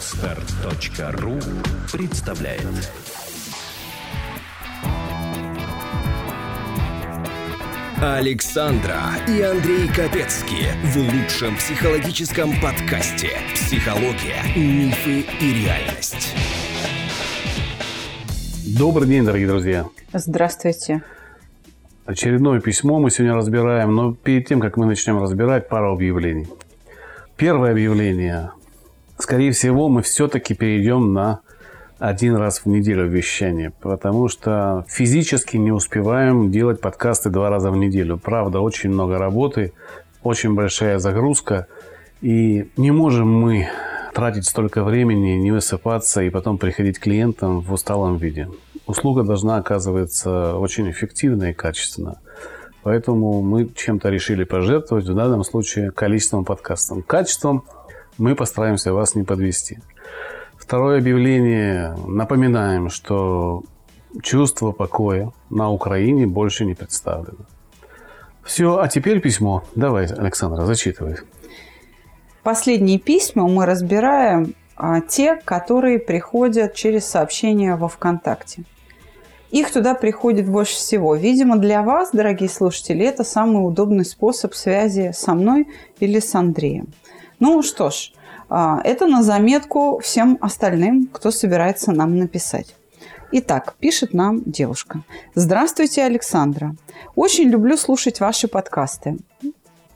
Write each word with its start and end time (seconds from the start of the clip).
Отстар.ру 0.00 1.38
представляет 1.92 2.90
Александра 8.00 8.98
и 9.28 9.42
Андрей 9.42 9.88
Капецки 9.88 10.68
в 10.84 10.96
лучшем 10.96 11.54
психологическом 11.56 12.50
подкасте 12.62 13.28
«Психология, 13.52 14.42
мифы 14.56 15.26
и 15.38 15.64
реальность». 15.64 16.34
Добрый 18.74 19.06
день, 19.06 19.26
дорогие 19.26 19.48
друзья. 19.48 19.84
Здравствуйте. 20.14 21.02
Очередное 22.06 22.60
письмо 22.60 23.00
мы 23.00 23.10
сегодня 23.10 23.34
разбираем, 23.34 23.94
но 23.94 24.14
перед 24.14 24.48
тем, 24.48 24.62
как 24.62 24.78
мы 24.78 24.86
начнем 24.86 25.22
разбирать, 25.22 25.68
пару 25.68 25.92
объявлений. 25.92 26.48
Первое 27.36 27.72
объявление. 27.72 28.52
Скорее 29.20 29.52
всего, 29.52 29.90
мы 29.90 30.00
все-таки 30.00 30.54
перейдем 30.54 31.12
на 31.12 31.40
один 31.98 32.36
раз 32.36 32.60
в 32.60 32.66
неделю 32.66 33.06
вещание, 33.06 33.70
потому 33.82 34.28
что 34.28 34.86
физически 34.88 35.58
не 35.58 35.72
успеваем 35.72 36.50
делать 36.50 36.80
подкасты 36.80 37.28
два 37.28 37.50
раза 37.50 37.70
в 37.70 37.76
неделю. 37.76 38.16
Правда, 38.16 38.60
очень 38.60 38.88
много 38.88 39.18
работы, 39.18 39.74
очень 40.22 40.54
большая 40.54 40.98
загрузка, 40.98 41.66
и 42.22 42.70
не 42.78 42.90
можем 42.92 43.30
мы 43.30 43.68
тратить 44.14 44.46
столько 44.46 44.82
времени, 44.82 45.32
не 45.32 45.52
высыпаться 45.52 46.22
и 46.22 46.30
потом 46.30 46.56
приходить 46.56 46.98
клиентам 46.98 47.60
в 47.60 47.70
усталом 47.74 48.16
виде. 48.16 48.48
Услуга 48.86 49.22
должна 49.22 49.58
оказываться 49.58 50.56
очень 50.56 50.90
эффективно 50.90 51.50
и 51.50 51.52
качественно. 51.52 52.16
Поэтому 52.82 53.42
мы 53.42 53.68
чем-то 53.68 54.08
решили 54.08 54.44
пожертвовать, 54.44 55.04
в 55.04 55.14
данном 55.14 55.44
случае 55.44 55.90
количеством 55.90 56.46
подкастов. 56.46 57.04
Качеством 57.04 57.64
мы 58.20 58.34
постараемся 58.34 58.92
вас 58.92 59.14
не 59.14 59.24
подвести. 59.24 59.78
Второе 60.56 60.98
объявление. 60.98 61.96
Напоминаем, 62.06 62.90
что 62.90 63.64
чувство 64.22 64.72
покоя 64.72 65.32
на 65.48 65.70
Украине 65.70 66.26
больше 66.26 66.64
не 66.64 66.74
представлено. 66.74 67.46
Все, 68.44 68.78
а 68.78 68.88
теперь 68.88 69.20
письмо. 69.20 69.64
Давай, 69.74 70.06
Александра, 70.06 70.64
зачитывай. 70.66 71.16
Последние 72.42 72.98
письма 72.98 73.48
мы 73.48 73.66
разбираем 73.66 74.54
а, 74.76 75.00
те, 75.00 75.36
которые 75.36 75.98
приходят 75.98 76.74
через 76.74 77.06
сообщения 77.06 77.76
во 77.76 77.88
ВКонтакте. 77.88 78.64
Их 79.50 79.72
туда 79.72 79.94
приходит 79.94 80.48
больше 80.48 80.74
всего. 80.74 81.16
Видимо, 81.16 81.56
для 81.56 81.82
вас, 81.82 82.10
дорогие 82.12 82.48
слушатели, 82.48 83.04
это 83.04 83.24
самый 83.24 83.66
удобный 83.66 84.04
способ 84.04 84.54
связи 84.54 85.12
со 85.14 85.34
мной 85.34 85.66
или 85.98 86.20
с 86.20 86.34
Андреем. 86.34 86.88
Ну 87.40 87.62
что 87.62 87.90
ж, 87.90 88.12
а, 88.50 88.80
это 88.84 89.06
на 89.06 89.22
заметку 89.22 89.98
всем 90.00 90.36
остальным, 90.40 91.08
кто 91.10 91.30
собирается 91.30 91.90
нам 91.90 92.18
написать. 92.18 92.76
Итак, 93.32 93.74
пишет 93.80 94.12
нам 94.12 94.42
девушка. 94.44 95.02
Здравствуйте, 95.34 96.02
Александра. 96.02 96.74
Очень 97.14 97.48
люблю 97.48 97.76
слушать 97.76 98.20
ваши 98.20 98.46
подкасты. 98.46 99.16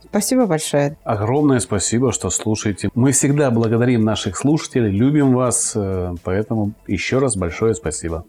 Спасибо 0.05 0.47
большое. 0.47 0.97
Огромное 1.03 1.59
спасибо, 1.59 2.13
что 2.13 2.31
слушаете. 2.31 2.89
Мы 2.95 3.11
всегда 3.11 3.51
благодарим 3.51 4.05
наших 4.05 4.37
слушателей, 4.37 4.91
любим 4.91 5.35
вас, 5.35 5.73
э, 5.75 6.15
поэтому 6.23 6.73
еще 6.87 7.19
раз 7.19 7.37
большое 7.37 7.75
спасибо. 7.75 8.25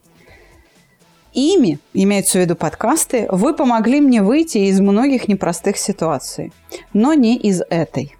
Ими, 1.34 1.78
имеются 1.94 2.40
в 2.40 2.42
виду 2.42 2.56
подкасты, 2.56 3.28
вы 3.30 3.54
помогли 3.54 4.02
мне 4.02 4.24
выйти 4.24 4.58
из 4.58 4.80
многих 4.80 5.28
непростых 5.28 5.78
ситуаций, 5.78 6.52
но 6.94 7.14
не 7.14 7.38
из 7.38 7.62
этой. 7.70 8.16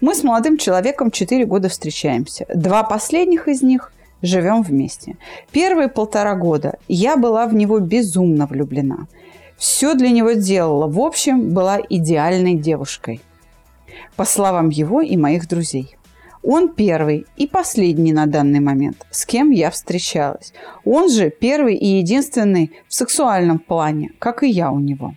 Мы 0.00 0.14
с 0.14 0.22
молодым 0.22 0.58
человеком 0.58 1.10
4 1.10 1.44
года 1.46 1.68
встречаемся. 1.68 2.46
Два 2.54 2.82
последних 2.82 3.48
из 3.48 3.62
них 3.62 3.92
живем 4.22 4.62
вместе. 4.62 5.16
Первые 5.52 5.88
полтора 5.88 6.34
года 6.34 6.78
я 6.88 7.16
была 7.16 7.46
в 7.46 7.54
него 7.54 7.78
безумно 7.78 8.46
влюблена. 8.46 9.06
Все 9.56 9.94
для 9.94 10.10
него 10.10 10.32
делала. 10.32 10.88
В 10.88 10.98
общем, 11.00 11.50
была 11.54 11.78
идеальной 11.88 12.54
девушкой. 12.54 13.20
По 14.16 14.24
словам 14.24 14.70
его 14.70 15.00
и 15.00 15.16
моих 15.16 15.48
друзей. 15.48 15.96
Он 16.42 16.68
первый 16.68 17.24
и 17.38 17.46
последний 17.46 18.12
на 18.12 18.26
данный 18.26 18.60
момент, 18.60 19.06
с 19.10 19.24
кем 19.24 19.50
я 19.50 19.70
встречалась. 19.70 20.52
Он 20.84 21.08
же 21.08 21.30
первый 21.30 21.74
и 21.74 21.86
единственный 21.86 22.70
в 22.86 22.94
сексуальном 22.94 23.58
плане, 23.58 24.10
как 24.18 24.42
и 24.42 24.48
я 24.48 24.70
у 24.70 24.78
него. 24.78 25.14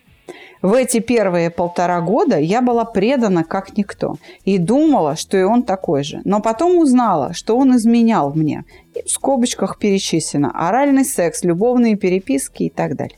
В 0.61 0.73
эти 0.73 0.99
первые 0.99 1.51
полтора 1.51 2.01
года 2.01 2.39
я 2.39 2.61
была 2.61 2.83
предана 2.83 3.43
как 3.43 3.77
никто 3.77 4.15
и 4.43 4.57
думала, 4.57 5.15
что 5.15 5.37
и 5.37 5.43
он 5.43 5.63
такой 5.63 6.03
же. 6.03 6.21
Но 6.25 6.41
потом 6.41 6.77
узнала, 6.77 7.33
что 7.33 7.57
он 7.57 7.75
изменял 7.75 8.33
мне. 8.33 8.65
И 8.95 9.03
в 9.03 9.09
скобочках 9.11 9.77
перечислено 9.77 10.51
оральный 10.51 11.05
секс, 11.05 11.43
любовные 11.43 11.95
переписки 11.95 12.63
и 12.63 12.69
так 12.69 12.95
далее. 12.95 13.17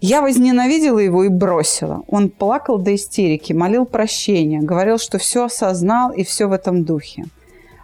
Я 0.00 0.22
возненавидела 0.22 1.00
его 1.00 1.24
и 1.24 1.28
бросила. 1.28 2.04
Он 2.06 2.30
плакал 2.30 2.78
до 2.78 2.94
истерики, 2.94 3.52
молил 3.52 3.84
прощения, 3.84 4.60
говорил, 4.60 4.98
что 4.98 5.18
все 5.18 5.46
осознал 5.46 6.12
и 6.12 6.22
все 6.22 6.46
в 6.46 6.52
этом 6.52 6.84
духе. 6.84 7.24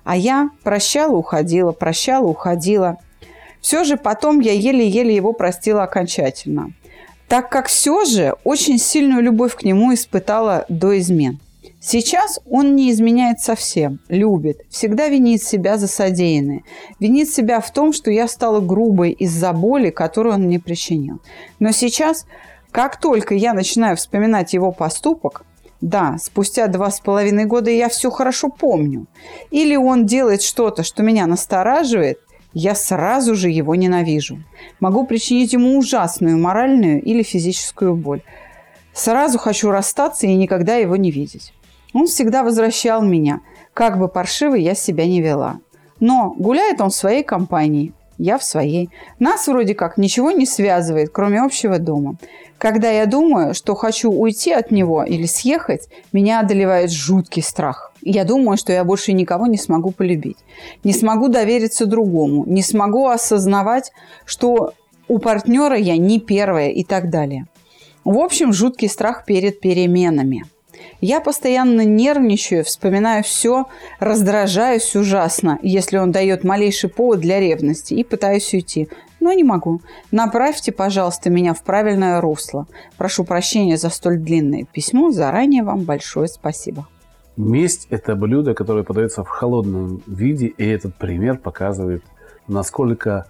А 0.05 0.17
я 0.17 0.51
прощала, 0.63 1.17
уходила, 1.17 1.73
прощала, 1.73 2.27
уходила. 2.27 2.99
Все 3.61 3.83
же 3.83 3.97
потом 3.97 4.39
я 4.39 4.53
еле-еле 4.53 5.17
его 5.17 5.33
простила 5.33 5.83
окончательно. 5.83 6.71
Так 7.29 7.51
как 7.51 7.69
все 7.69 8.05
же 8.05 8.35
очень 8.45 8.79
сильную 8.79 9.23
любовь 9.23 9.57
к 9.57 9.63
нему 9.63 9.95
испытала 9.95 10.67
до 10.69 10.99
измен. 10.99 11.41
Сейчас 11.81 12.41
он 12.49 12.77
не 12.77 12.91
изменяет 12.91 13.41
совсем, 13.41 13.99
любит, 14.09 14.63
всегда 14.71 15.09
винит 15.09 15.43
себя 15.43 15.77
за 15.77 15.87
содеянное. 15.87 16.63
Винит 16.99 17.29
себя 17.29 17.61
в 17.61 17.71
том, 17.73 17.93
что 17.93 18.11
я 18.11 18.27
стала 18.27 18.61
грубой 18.61 19.11
из-за 19.11 19.53
боли, 19.53 19.91
которую 19.91 20.35
он 20.35 20.43
мне 20.45 20.59
причинил. 20.59 21.21
Но 21.59 21.73
сейчас, 21.73 22.27
как 22.71 22.99
только 22.99 23.35
я 23.35 23.53
начинаю 23.53 23.99
вспоминать 23.99 24.55
его 24.55 24.73
поступок, 24.73 25.45
да, 25.83 26.17
спустя 26.19 26.69
два 26.69 26.91
с 26.91 27.01
половиной 27.01 27.45
года 27.45 27.71
я 27.71 27.91
все 27.91 28.11
хорошо 28.11 28.49
помню. 28.49 29.07
Или 29.51 29.77
он 29.77 30.07
делает 30.07 30.41
что-то, 30.41 30.83
что 30.83 31.03
меня 31.03 31.27
настораживает, 31.27 32.19
я 32.55 32.75
сразу 32.75 33.35
же 33.35 33.51
его 33.51 33.75
ненавижу. 33.75 34.43
Могу 34.81 35.05
причинить 35.07 35.53
ему 35.53 35.77
ужасную 35.77 36.39
моральную 36.39 37.03
или 37.03 37.23
физическую 37.23 37.97
боль. 37.97 38.23
Сразу 38.93 39.39
хочу 39.39 39.71
расстаться 39.71 40.27
и 40.27 40.35
никогда 40.35 40.77
его 40.77 40.97
не 40.97 41.11
видеть. 41.11 41.53
Он 41.93 42.07
всегда 42.07 42.43
возвращал 42.45 43.03
меня, 43.03 43.41
как 43.73 43.99
бы 43.99 44.09
паршиво 44.09 44.55
я 44.55 44.75
себя 44.75 45.07
не 45.07 45.21
вела. 45.21 45.59
Но 46.01 46.33
гуляет 46.37 46.81
он 46.81 46.91
в 46.91 46.95
своей 46.95 47.25
компании, 47.25 47.93
я 48.19 48.39
в 48.39 48.45
своей. 48.45 48.91
Нас 49.19 49.47
вроде 49.47 49.75
как 49.75 49.99
ничего 49.99 50.31
не 50.31 50.47
связывает, 50.47 51.11
кроме 51.11 51.41
общего 51.41 51.79
дома. 51.79 52.17
Когда 52.59 52.91
я 52.91 53.07
думаю, 53.07 53.55
что 53.55 53.75
хочу 53.75 54.11
уйти 54.11 54.53
от 54.53 54.71
него 54.71 55.05
или 55.05 55.27
съехать, 55.27 55.89
меня 56.13 56.41
одолевает 56.41 56.91
жуткий 56.91 57.43
страх. 57.43 57.93
Я 58.01 58.25
думаю, 58.25 58.57
что 58.57 58.73
я 58.73 58.85
больше 58.85 59.13
никого 59.13 59.47
не 59.47 59.59
смогу 59.59 59.91
полюбить. 59.91 60.39
Не 60.85 60.93
смогу 60.93 61.29
довериться 61.29 61.87
другому. 61.87 62.45
Не 62.47 62.63
смогу 62.63 63.09
осознавать, 63.09 63.93
что 64.25 64.73
у 65.09 65.19
партнера 65.19 65.77
я 65.77 65.97
не 65.97 66.21
первая 66.21 66.71
и 66.71 66.85
так 66.85 67.11
далее. 67.11 67.47
В 68.05 68.19
общем, 68.19 68.53
жуткий 68.53 68.89
страх 68.89 69.25
перед 69.25 69.61
переменами– 69.61 70.45
я 71.01 71.21
постоянно 71.21 71.85
нервничаю, 71.85 72.65
вспоминаю 72.65 73.23
все, 73.23 73.67
раздражаюсь 74.01 74.95
ужасно, 74.97 75.59
если 75.63 75.99
он 75.99 76.13
дает 76.13 76.45
малейший 76.45 76.91
повод 76.91 77.21
для 77.21 77.41
ревности, 77.41 77.95
и 77.95 78.05
пытаюсь 78.05 78.53
уйти. 78.55 78.89
Но 79.21 79.33
не 79.33 79.45
могу. 79.45 79.81
Направьте, 80.11 80.71
пожалуйста, 80.73 81.31
меня 81.31 81.55
в 81.55 81.63
правильное 81.63 82.21
русло. 82.21 82.67
Прошу 82.99 83.25
прощения 83.25 83.77
за 83.77 83.89
столь 83.89 84.19
длинное 84.19 84.65
письмо. 84.65 85.11
Заранее 85.11 85.63
вам 85.63 85.81
большое 85.81 86.29
спасибо. 86.29 86.87
Месть– 87.37 87.87
это 87.91 88.15
блюдо, 88.15 88.55
которое 88.55 88.85
подается 88.85 89.25
в 89.25 89.29
холодном 89.29 90.03
виде, 90.07 90.47
и 90.47 90.65
этот 90.65 90.95
пример 90.95 91.39
показывает, 91.39 92.05
насколько 92.47 93.27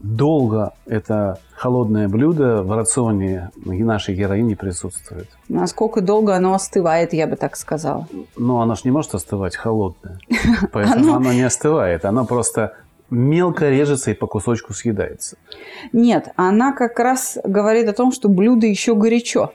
долго 0.00 0.72
это 0.86 1.38
холодное 1.54 2.08
блюдо 2.08 2.62
в 2.62 2.72
рационе 2.72 3.50
нашей 3.64 4.14
героини 4.14 4.54
присутствует. 4.54 5.28
Насколько 5.48 6.00
долго 6.00 6.34
оно 6.34 6.54
остывает, 6.54 7.12
я 7.12 7.26
бы 7.26 7.36
так 7.36 7.56
сказала. 7.56 8.06
Но 8.36 8.60
оно 8.60 8.74
же 8.74 8.82
не 8.84 8.90
может 8.90 9.14
остывать 9.14 9.56
холодное. 9.56 10.18
Поэтому 10.72 11.14
оно 11.14 11.32
не 11.32 11.42
остывает. 11.42 12.04
Оно 12.04 12.24
просто 12.24 12.74
мелко 13.10 13.68
режется 13.68 14.10
и 14.10 14.14
по 14.14 14.26
кусочку 14.26 14.72
съедается. 14.72 15.36
Нет, 15.92 16.28
она 16.36 16.72
как 16.72 16.98
раз 16.98 17.38
говорит 17.44 17.88
о 17.88 17.92
том, 17.92 18.12
что 18.12 18.28
блюдо 18.28 18.66
еще 18.66 18.94
горячо. 18.94 19.52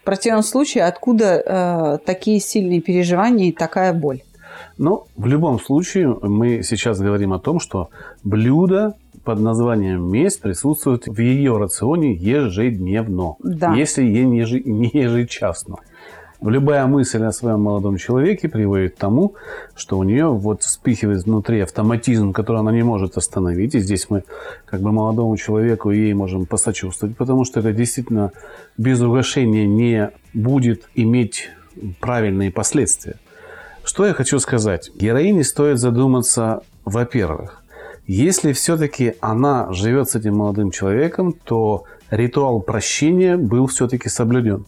В 0.00 0.04
противном 0.04 0.42
случае, 0.42 0.84
откуда 0.84 1.42
э, 1.44 1.98
такие 2.04 2.40
сильные 2.40 2.80
переживания 2.80 3.50
и 3.50 3.52
такая 3.52 3.92
боль? 3.92 4.22
Но 4.78 5.06
в 5.16 5.26
любом 5.26 5.60
случае 5.60 6.16
мы 6.22 6.62
сейчас 6.62 6.98
говорим 6.98 7.32
о 7.32 7.38
том, 7.38 7.60
что 7.60 7.90
блюдо 8.24 8.94
под 9.28 9.40
названием 9.40 10.10
месть 10.10 10.40
присутствует 10.40 11.06
в 11.06 11.20
ее 11.20 11.58
рационе 11.58 12.14
ежедневно, 12.14 13.36
да. 13.40 13.74
если 13.74 14.02
не, 14.02 14.38
ежечасно. 14.40 15.76
Любая 16.40 16.86
мысль 16.86 17.22
о 17.24 17.30
своем 17.30 17.60
молодом 17.60 17.98
человеке 17.98 18.48
приводит 18.48 18.94
к 18.94 18.98
тому, 18.98 19.34
что 19.76 19.98
у 19.98 20.02
нее 20.02 20.28
вот 20.28 20.62
вспыхивает 20.62 21.24
внутри 21.24 21.60
автоматизм, 21.60 22.32
который 22.32 22.60
она 22.60 22.72
не 22.72 22.82
может 22.82 23.18
остановить. 23.18 23.74
И 23.74 23.80
здесь 23.80 24.08
мы 24.08 24.24
как 24.64 24.80
бы 24.80 24.92
молодому 24.92 25.36
человеку 25.36 25.90
ей 25.90 26.14
можем 26.14 26.46
посочувствовать, 26.46 27.14
потому 27.14 27.44
что 27.44 27.60
это 27.60 27.74
действительно 27.74 28.32
без 28.78 28.98
угошения 29.02 29.66
не 29.66 30.10
будет 30.32 30.88
иметь 30.94 31.50
правильные 32.00 32.50
последствия. 32.50 33.16
Что 33.84 34.06
я 34.06 34.14
хочу 34.14 34.38
сказать? 34.38 34.90
Героине 34.94 35.44
стоит 35.44 35.78
задуматься, 35.78 36.62
во-первых, 36.86 37.57
если 38.08 38.54
все-таки 38.54 39.14
она 39.20 39.70
живет 39.70 40.08
с 40.08 40.16
этим 40.16 40.38
молодым 40.38 40.70
человеком, 40.70 41.34
то 41.44 41.84
ритуал 42.10 42.60
прощения 42.60 43.36
был 43.36 43.66
все-таки 43.66 44.08
соблюден. 44.08 44.64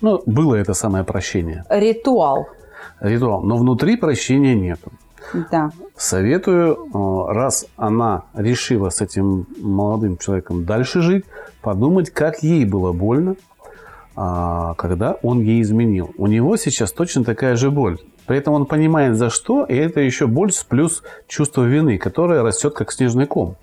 Ну, 0.00 0.20
было 0.26 0.56
это 0.56 0.74
самое 0.74 1.04
прощение. 1.04 1.64
Ритуал. 1.70 2.48
Ритуал. 3.00 3.42
Но 3.42 3.56
внутри 3.56 3.96
прощения 3.96 4.56
нету. 4.56 4.90
Да. 5.52 5.70
Советую, 5.96 6.74
э, 6.74 7.32
раз 7.32 7.66
она 7.76 8.24
решила 8.34 8.90
с 8.90 9.00
этим 9.00 9.46
молодым 9.60 10.18
человеком 10.18 10.64
дальше 10.64 11.02
жить, 11.02 11.24
подумать, 11.62 12.10
как 12.10 12.42
ей 12.42 12.64
было 12.64 12.92
больно, 12.92 13.36
а, 14.16 14.74
когда 14.74 15.16
он 15.22 15.40
ей 15.40 15.62
изменил. 15.62 16.10
У 16.18 16.26
него 16.26 16.56
сейчас 16.56 16.90
точно 16.90 17.22
такая 17.22 17.54
же 17.54 17.70
боль. 17.70 17.98
При 18.28 18.36
этом 18.36 18.52
он 18.52 18.66
понимает, 18.66 19.16
за 19.16 19.30
что, 19.30 19.64
и 19.64 19.74
это 19.74 20.00
еще 20.00 20.26
боль 20.26 20.52
плюс 20.68 21.02
чувство 21.26 21.64
вины, 21.64 21.96
которое 21.96 22.42
растет 22.42 22.74
как 22.74 22.92
снежный 22.92 23.26
ком. 23.26 23.56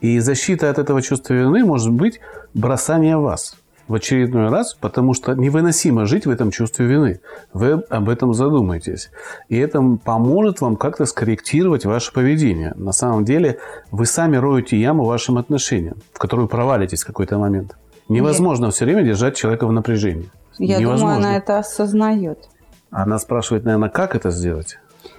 И 0.00 0.18
защита 0.18 0.68
от 0.68 0.78
этого 0.78 1.00
чувства 1.00 1.34
вины 1.34 1.64
может 1.64 1.92
быть 1.92 2.18
бросание 2.52 3.16
вас 3.16 3.56
в 3.86 3.94
очередной 3.94 4.48
раз, 4.48 4.74
потому 4.74 5.14
что 5.14 5.34
невыносимо 5.34 6.06
жить 6.06 6.26
в 6.26 6.30
этом 6.30 6.50
чувстве 6.50 6.86
вины. 6.86 7.20
Вы 7.52 7.74
об 7.74 8.08
этом 8.08 8.34
задумаетесь. 8.34 9.10
И 9.48 9.56
это 9.56 9.80
поможет 10.04 10.60
вам 10.60 10.74
как-то 10.74 11.06
скорректировать 11.06 11.84
ваше 11.84 12.12
поведение. 12.12 12.72
На 12.74 12.92
самом 12.92 13.24
деле 13.24 13.58
вы 13.92 14.06
сами 14.06 14.36
роете 14.36 14.80
яму 14.80 15.04
вашим 15.04 15.38
отношениям, 15.38 15.98
в 16.12 16.18
которую 16.18 16.48
провалитесь 16.48 17.04
в 17.04 17.06
какой-то 17.06 17.38
момент. 17.38 17.76
Невозможно 18.08 18.72
все 18.72 18.84
время 18.84 19.04
держать 19.04 19.36
человека 19.36 19.68
в 19.68 19.72
напряжении. 19.72 20.28
Я 20.58 20.78
Невозможно. 20.78 21.14
думаю, 21.14 21.28
она 21.28 21.36
это 21.36 21.58
осознает. 21.58 22.48
Она 22.92 23.18
спрашивает, 23.18 23.64
наверное, 23.64 23.88
как 23.88 24.14
это 24.14 24.30
сделать? 24.30 24.78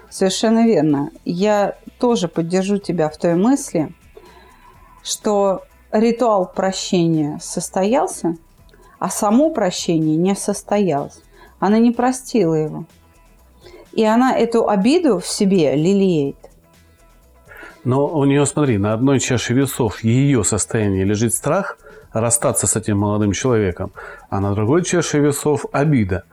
Совершенно 0.10 0.66
верно. 0.66 1.10
Я 1.26 1.76
тоже 2.00 2.28
поддержу 2.28 2.78
тебя 2.78 3.10
в 3.10 3.18
той 3.18 3.34
мысли, 3.34 3.92
что 5.04 5.64
ритуал 5.92 6.46
прощения 6.46 7.40
состоялся, 7.42 8.38
а 9.00 9.10
само 9.10 9.50
прощение 9.50 10.18
не 10.18 10.36
состоялось. 10.36 11.20
Она 11.60 11.80
не 11.80 11.92
простила 11.92 12.54
его. 12.54 12.86
И 13.92 14.04
она 14.04 14.38
эту 14.38 14.70
обиду 14.70 15.20
в 15.20 15.28
себе 15.28 15.76
лелеет. 15.76 16.38
Но 17.84 18.08
у 18.08 18.24
нее, 18.26 18.46
смотри, 18.46 18.78
на 18.78 18.94
одной 18.94 19.20
чаше 19.20 19.54
весов 19.54 20.04
ее 20.04 20.44
состояние 20.44 21.06
лежит 21.06 21.34
страх 21.34 21.80
расстаться 22.14 22.68
с 22.68 22.76
этим 22.76 23.00
молодым 23.00 23.32
человеком, 23.32 23.92
а 24.30 24.40
на 24.40 24.54
другой 24.54 24.84
чаше 24.84 25.20
весов 25.20 25.66
обида 25.72 26.24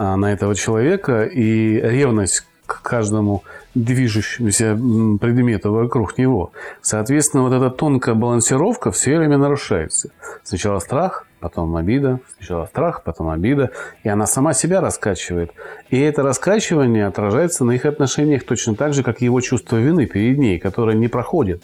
на 0.00 0.32
этого 0.32 0.54
человека 0.54 1.24
и 1.24 1.78
ревность 1.78 2.46
к 2.64 2.82
каждому 2.82 3.42
движущемуся 3.74 4.74
предмету 5.20 5.72
вокруг 5.72 6.16
него. 6.16 6.52
Соответственно, 6.80 7.42
вот 7.42 7.52
эта 7.52 7.68
тонкая 7.68 8.14
балансировка 8.14 8.90
все 8.92 9.18
время 9.18 9.36
нарушается. 9.36 10.10
Сначала 10.42 10.78
страх, 10.78 11.26
потом 11.40 11.74
обида, 11.76 12.20
сначала 12.36 12.66
страх, 12.66 13.02
потом 13.02 13.30
обида, 13.30 13.70
и 14.04 14.08
она 14.08 14.26
сама 14.26 14.52
себя 14.52 14.80
раскачивает. 14.80 15.52
И 15.88 15.98
это 15.98 16.22
раскачивание 16.22 17.06
отражается 17.06 17.64
на 17.64 17.72
их 17.72 17.86
отношениях 17.86 18.44
точно 18.44 18.74
так 18.74 18.92
же, 18.92 19.02
как 19.02 19.20
его 19.20 19.40
чувство 19.40 19.76
вины 19.76 20.06
перед 20.06 20.38
ней, 20.38 20.58
которое 20.58 20.96
не 20.96 21.08
проходит. 21.08 21.62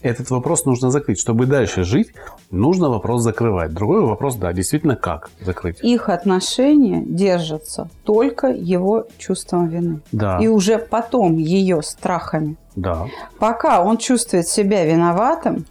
Этот 0.00 0.30
вопрос 0.30 0.64
нужно 0.64 0.90
закрыть. 0.90 1.20
Чтобы 1.20 1.46
дальше 1.46 1.84
жить, 1.84 2.12
нужно 2.50 2.88
вопрос 2.88 3.22
закрывать. 3.22 3.72
Другой 3.72 4.00
вопрос, 4.00 4.36
да, 4.36 4.52
действительно, 4.52 4.96
как 4.96 5.30
закрыть. 5.40 5.78
Их 5.82 6.08
отношения 6.08 7.02
держатся 7.04 7.88
только 8.04 8.48
его 8.48 9.06
чувством 9.18 9.68
вины. 9.68 10.00
Да. 10.12 10.38
И 10.40 10.48
уже 10.48 10.78
потом 10.78 11.36
ее 11.36 11.82
страхами. 11.82 12.56
Да. 12.76 13.06
Пока 13.38 13.82
он 13.82 13.98
чувствует 13.98 14.46
себя 14.46 14.84
виноватым, 14.84 15.66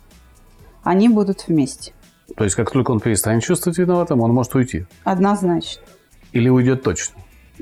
они 0.83 1.09
будут 1.09 1.47
вместе. 1.47 1.93
То 2.35 2.43
есть, 2.43 2.55
как 2.55 2.71
только 2.71 2.91
он 2.91 2.99
перестанет 2.99 3.43
чувствовать 3.43 3.77
виноватым, 3.77 4.21
он 4.21 4.31
может 4.31 4.53
уйти. 4.55 4.85
Однозначно. 5.03 5.81
Или 6.33 6.49
уйдет 6.49 6.83
точно. 6.83 7.15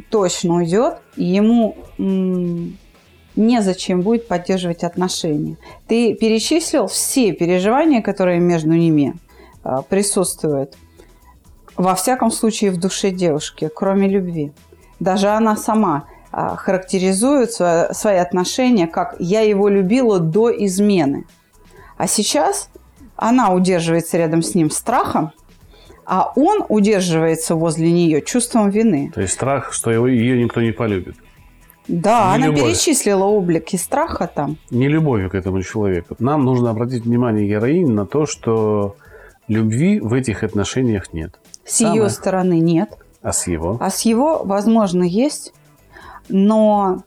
Точно 0.09 0.55
уйдет. 0.55 0.97
Ему 1.15 1.77
незачем 3.35 4.01
будет 4.01 4.27
поддерживать 4.27 4.83
отношения. 4.83 5.57
Ты 5.87 6.15
перечислил 6.15 6.87
все 6.87 7.33
переживания, 7.33 8.01
которые 8.01 8.39
между 8.39 8.71
ними 8.71 9.15
а, 9.63 9.81
присутствуют. 9.81 10.75
Во 11.75 11.95
всяком 11.95 12.31
случае, 12.31 12.71
в 12.71 12.79
душе 12.79 13.11
девушки, 13.11 13.69
кроме 13.73 14.07
любви. 14.07 14.53
Даже 14.99 15.27
она 15.27 15.57
сама 15.57 16.05
а, 16.31 16.55
характеризует 16.55 17.51
свои 17.51 18.17
отношения 18.17 18.87
как 18.87 19.15
«я 19.19 19.41
его 19.41 19.67
любила 19.67 20.19
до 20.19 20.51
измены». 20.65 21.25
А 21.97 22.07
сейчас 22.07 22.69
она 23.15 23.51
удерживается 23.51 24.17
рядом 24.17 24.41
с 24.41 24.55
ним 24.55 24.69
страхом, 24.69 25.31
а 26.05 26.31
он 26.35 26.63
удерживается 26.69 27.55
возле 27.55 27.91
нее 27.91 28.21
чувством 28.21 28.69
вины. 28.69 29.11
То 29.13 29.21
есть 29.21 29.33
страх, 29.33 29.73
что 29.73 29.91
его, 29.91 30.07
ее 30.07 30.41
никто 30.43 30.61
не 30.61 30.71
полюбит. 30.71 31.15
Да, 31.87 32.29
Не 32.31 32.35
она 32.35 32.45
любовь. 32.47 32.63
перечислила 32.63 33.25
облики 33.25 33.75
страха 33.75 34.27
там. 34.33 34.57
Не 34.71 34.87
любовью 34.87 35.29
к 35.29 35.35
этому 35.35 35.61
человеку. 35.61 36.15
Нам 36.19 36.43
нужно 36.43 36.71
обратить 36.71 37.05
внимание 37.05 37.47
героини 37.47 37.89
на 37.91 38.05
то, 38.05 38.25
что 38.25 38.95
любви 39.47 39.99
в 39.99 40.13
этих 40.13 40.43
отношениях 40.43 41.13
нет. 41.13 41.39
С 41.65 41.77
Самое- 41.77 42.01
ее 42.03 42.09
стороны 42.09 42.59
нет, 42.59 42.97
А 43.21 43.31
с 43.31 43.45
его? 43.47 43.77
а 43.79 43.89
с 43.91 44.01
его, 44.01 44.43
возможно, 44.43 45.03
есть, 45.03 45.53
но 46.27 47.03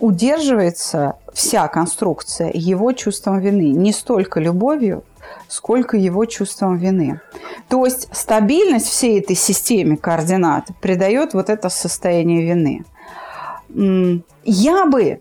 удерживается 0.00 1.16
вся 1.32 1.68
конструкция 1.68 2.50
его 2.52 2.92
чувством 2.92 3.40
вины. 3.40 3.70
Не 3.70 3.92
столько 3.92 4.40
любовью, 4.40 5.04
сколько 5.48 5.96
его 5.96 6.24
чувством 6.24 6.76
вины. 6.76 7.20
То 7.68 7.84
есть 7.84 8.08
стабильность 8.12 8.88
всей 8.88 9.20
этой 9.20 9.36
системе 9.36 9.96
координат 9.96 10.68
придает 10.80 11.34
вот 11.34 11.50
это 11.50 11.68
состояние 11.68 12.42
вины. 12.42 12.84
Я 14.44 14.86
бы, 14.86 15.20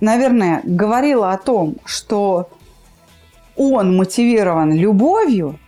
наверное, 0.00 0.60
говорила 0.64 1.32
о 1.32 1.38
том, 1.38 1.76
что 1.84 2.48
он 3.56 3.96
мотивирован 3.96 4.72
любовью 4.72 5.58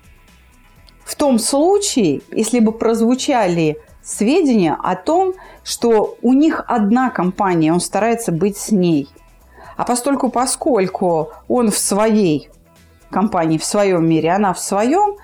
в 1.04 1.14
том 1.16 1.38
случае, 1.38 2.22
если 2.30 2.60
бы 2.60 2.72
прозвучали 2.72 3.76
сведения 4.04 4.76
о 4.82 4.94
том, 4.96 5.34
что 5.64 6.16
у 6.22 6.32
них 6.32 6.64
одна 6.66 7.10
компания, 7.10 7.72
он 7.72 7.80
старается 7.80 8.32
быть 8.32 8.56
с 8.56 8.70
ней. 8.70 9.08
А 9.76 9.84
постольку, 9.84 10.28
поскольку 10.28 11.30
он 11.48 11.70
в 11.70 11.78
своей 11.78 12.50
компании, 13.10 13.58
в 13.58 13.64
своем 13.64 14.08
мире, 14.08 14.30
она 14.30 14.52
в 14.52 14.60
своем, 14.60 15.16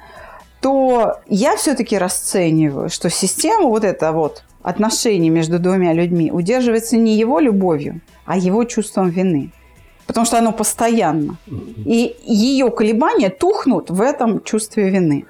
то 0.60 1.18
я 1.26 1.56
все-таки 1.56 1.96
расцениваю, 1.96 2.88
что 2.90 3.10
система 3.10 3.68
вот 3.68 3.84
это 3.84 4.12
вот 4.12 4.44
отношений 4.62 5.30
между 5.30 5.58
двумя 5.58 5.92
людьми 5.92 6.30
удерживается 6.30 6.96
не 6.96 7.16
его 7.16 7.38
любовью, 7.38 8.00
а 8.26 8.36
его 8.36 8.64
чувством 8.64 9.08
вины. 9.08 9.52
Потому 10.06 10.26
что 10.26 10.38
оно 10.38 10.52
постоянно. 10.52 11.36
И 11.46 12.16
ее 12.24 12.70
колебания 12.70 13.30
тухнут 13.30 13.90
в 13.90 14.00
этом 14.00 14.42
чувстве 14.42 14.90
вины. 14.90 15.26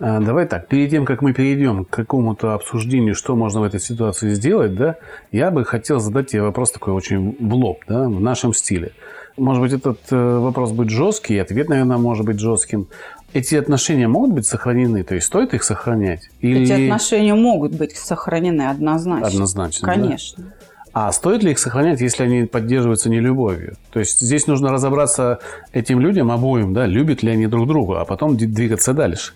А, 0.00 0.18
Давай 0.18 0.46
так, 0.46 0.66
перед 0.66 0.90
тем, 0.90 1.04
как 1.04 1.20
мы 1.20 1.34
перейдем 1.34 1.84
к 1.84 1.90
какому-то 1.90 2.54
обсуждению, 2.54 3.14
что 3.14 3.36
можно 3.36 3.60
в 3.60 3.64
этой 3.64 3.80
ситуации 3.80 4.32
сделать, 4.32 4.74
да, 4.74 4.96
я 5.30 5.50
бы 5.50 5.64
хотел 5.64 6.00
задать 6.00 6.30
тебе 6.30 6.42
вопрос 6.42 6.72
такой 6.72 6.94
очень 6.94 7.36
в 7.38 7.54
лоб, 7.54 7.80
да, 7.86 8.08
в 8.08 8.20
нашем 8.20 8.54
стиле. 8.54 8.92
Может 9.36 9.62
быть, 9.62 9.72
этот 9.72 10.00
э, 10.10 10.38
вопрос 10.38 10.72
будет 10.72 10.90
жесткий, 10.90 11.34
и 11.34 11.38
ответ, 11.38 11.68
наверное, 11.68 11.98
может 11.98 12.24
быть 12.24 12.40
жестким. 12.40 12.88
Эти 13.34 13.54
отношения 13.54 14.08
могут 14.08 14.32
быть 14.32 14.46
сохранены, 14.46 15.04
то 15.04 15.14
есть 15.14 15.26
стоит 15.26 15.54
их 15.54 15.62
сохранять? 15.62 16.30
Или... 16.40 16.62
Эти 16.62 16.72
отношения 16.72 17.34
могут 17.34 17.72
быть 17.74 17.94
сохранены 17.94 18.62
однозначно. 18.62 19.28
Однозначно, 19.28 19.86
да? 19.86 19.94
Конечно. 19.94 20.44
А 20.92 21.12
стоит 21.12 21.44
ли 21.44 21.52
их 21.52 21.58
сохранять, 21.58 22.00
если 22.00 22.24
они 22.24 22.46
поддерживаются 22.46 23.08
не 23.10 23.20
любовью? 23.20 23.76
То 23.92 24.00
есть 24.00 24.18
здесь 24.20 24.46
нужно 24.46 24.72
разобраться 24.72 25.38
этим 25.72 26.00
людям 26.00 26.32
обоим, 26.32 26.72
да, 26.72 26.86
любят 26.86 27.22
ли 27.22 27.30
они 27.30 27.46
друг 27.46 27.68
друга, 27.68 28.00
а 28.00 28.04
потом 28.04 28.36
двигаться 28.36 28.92
дальше. 28.92 29.34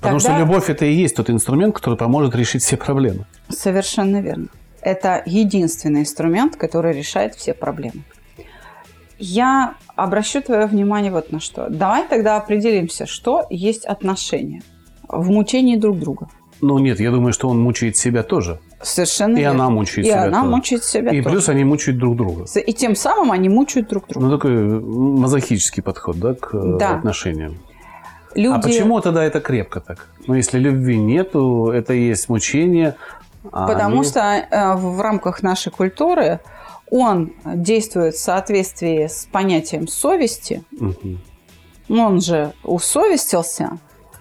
Потому 0.00 0.18
Тогда- 0.18 0.34
что 0.36 0.38
любовь 0.44 0.70
это 0.70 0.86
и 0.86 0.92
есть 0.94 1.14
тот 1.16 1.28
инструмент, 1.30 1.74
который 1.74 1.96
поможет 1.96 2.34
решить 2.34 2.62
все 2.62 2.76
проблемы. 2.76 3.26
Совершенно 3.48 4.20
верно. 4.22 4.46
Это 4.80 5.22
единственный 5.26 6.00
инструмент, 6.00 6.56
который 6.56 6.92
решает 6.96 7.34
все 7.34 7.52
проблемы. 7.52 8.02
Я 9.18 9.74
обращу 9.96 10.40
твое 10.40 10.66
внимание 10.66 11.12
вот 11.12 11.30
на 11.32 11.40
что. 11.40 11.68
Давай 11.68 12.08
тогда 12.08 12.36
определимся, 12.38 13.04
что 13.04 13.44
есть 13.50 13.84
отношения 13.84 14.62
в 15.06 15.28
мучении 15.30 15.76
друг 15.76 15.98
друга. 15.98 16.28
Ну 16.62 16.78
нет, 16.78 17.00
я 17.00 17.10
думаю, 17.10 17.32
что 17.34 17.48
он 17.48 17.60
мучает 17.60 17.96
себя 17.98 18.22
тоже. 18.22 18.58
Совершенно 18.82 19.36
И 19.36 19.40
верно. 19.40 19.64
она 19.64 19.70
мучает 19.70 20.06
И 20.06 20.10
себя 20.10 20.22
она 20.24 20.40
тоже. 20.40 20.54
мучает 20.56 20.84
себя 20.84 21.10
И 21.12 21.22
тоже. 21.22 21.34
плюс 21.34 21.48
они 21.50 21.64
мучают 21.64 21.98
друг 21.98 22.16
друга. 22.16 22.46
И 22.54 22.72
тем 22.72 22.96
самым 22.96 23.32
они 23.32 23.50
мучают 23.50 23.88
друг 23.88 24.08
друга. 24.08 24.26
Ну, 24.26 24.32
такой 24.38 24.52
мазохический 24.80 25.82
подход, 25.82 26.18
да, 26.18 26.32
к 26.34 26.50
Да. 26.78 26.96
отношениям. 26.96 27.58
Люди... 28.34 28.54
А 28.54 28.60
почему 28.60 29.00
тогда 29.00 29.24
это 29.24 29.40
крепко 29.40 29.80
так? 29.80 30.08
Ну, 30.26 30.34
если 30.34 30.58
любви 30.58 30.96
нету, 30.98 31.70
это 31.72 31.92
и 31.94 32.08
есть 32.08 32.28
мучение. 32.28 32.96
а 33.52 33.66
Потому 33.66 34.00
они- 34.00 34.08
что 34.08 34.20
э, 34.20 34.74
в 34.76 35.00
рамках 35.00 35.42
нашей 35.42 35.72
культуры 35.72 36.40
он 36.90 37.32
действует 37.44 38.14
в 38.14 38.20
соответствии 38.20 39.06
с 39.06 39.26
понятием 39.30 39.88
совести. 39.88 40.62
Мгм. 40.72 41.20
Он 41.88 42.20
же 42.20 42.52
усовестился, 42.62 43.78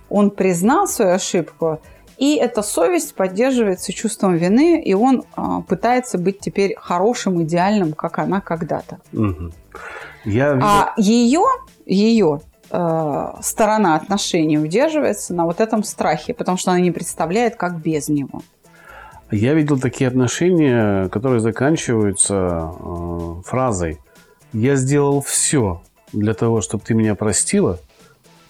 он 0.09 0.31
признал 0.31 0.87
свою 0.87 1.11
ошибку, 1.13 1.79
и 2.17 2.35
эта 2.35 2.61
совесть 2.63 3.13
поддерживается 3.15 3.93
чувством 3.93 4.35
вины, 4.35 4.81
и 4.81 4.93
он 4.93 5.23
а, 5.35 5.61
пытается 5.61 6.17
быть 6.17 6.39
теперь 6.39 6.75
хорошим, 6.77 7.41
идеальным, 7.43 7.93
как 7.93 8.17
она 8.19 8.41
когда-то. 8.41 8.97
Мгм. 9.11 9.53
Я 10.25 10.59
А 10.61 10.93
ее, 10.97 11.43
ее 11.85 12.41
сторона 12.69 13.95
отношений 13.95 14.59
удерживается 14.59 15.33
на 15.33 15.45
вот 15.45 15.59
этом 15.59 15.83
страхе, 15.83 16.33
потому 16.33 16.57
что 16.57 16.71
она 16.71 16.79
не 16.79 16.91
представляет, 16.91 17.55
как 17.55 17.79
без 17.79 18.09
него. 18.09 18.41
Я 19.31 19.53
видел 19.53 19.79
такие 19.79 20.07
отношения, 20.07 21.07
которые 21.09 21.39
заканчиваются 21.39 22.71
э, 22.79 23.41
фразой 23.45 23.99
«Я 24.53 24.75
сделал 24.75 25.21
все 25.21 25.83
для 26.13 26.33
того, 26.33 26.61
чтобы 26.61 26.83
ты 26.83 26.95
меня 26.95 27.13
простила, 27.13 27.79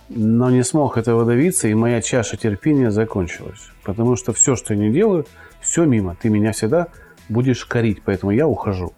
но 0.08 0.50
не 0.50 0.64
смог 0.64 0.98
этого 0.98 1.26
добиться, 1.26 1.68
и 1.68 1.74
моя 1.74 2.02
чаша 2.02 2.38
терпения 2.38 2.92
закончилась. 2.92 3.72
Потому 3.84 4.16
что 4.16 4.32
все, 4.32 4.56
что 4.56 4.74
я 4.74 4.80
не 4.80 4.90
делаю, 4.90 5.26
все 5.60 5.84
мимо. 5.84 6.16
Ты 6.16 6.30
меня 6.30 6.54
всегда 6.54 6.88
будешь 7.28 7.66
корить, 7.66 8.02
поэтому 8.04 8.32
я 8.32 8.48
ухожу». 8.48 8.94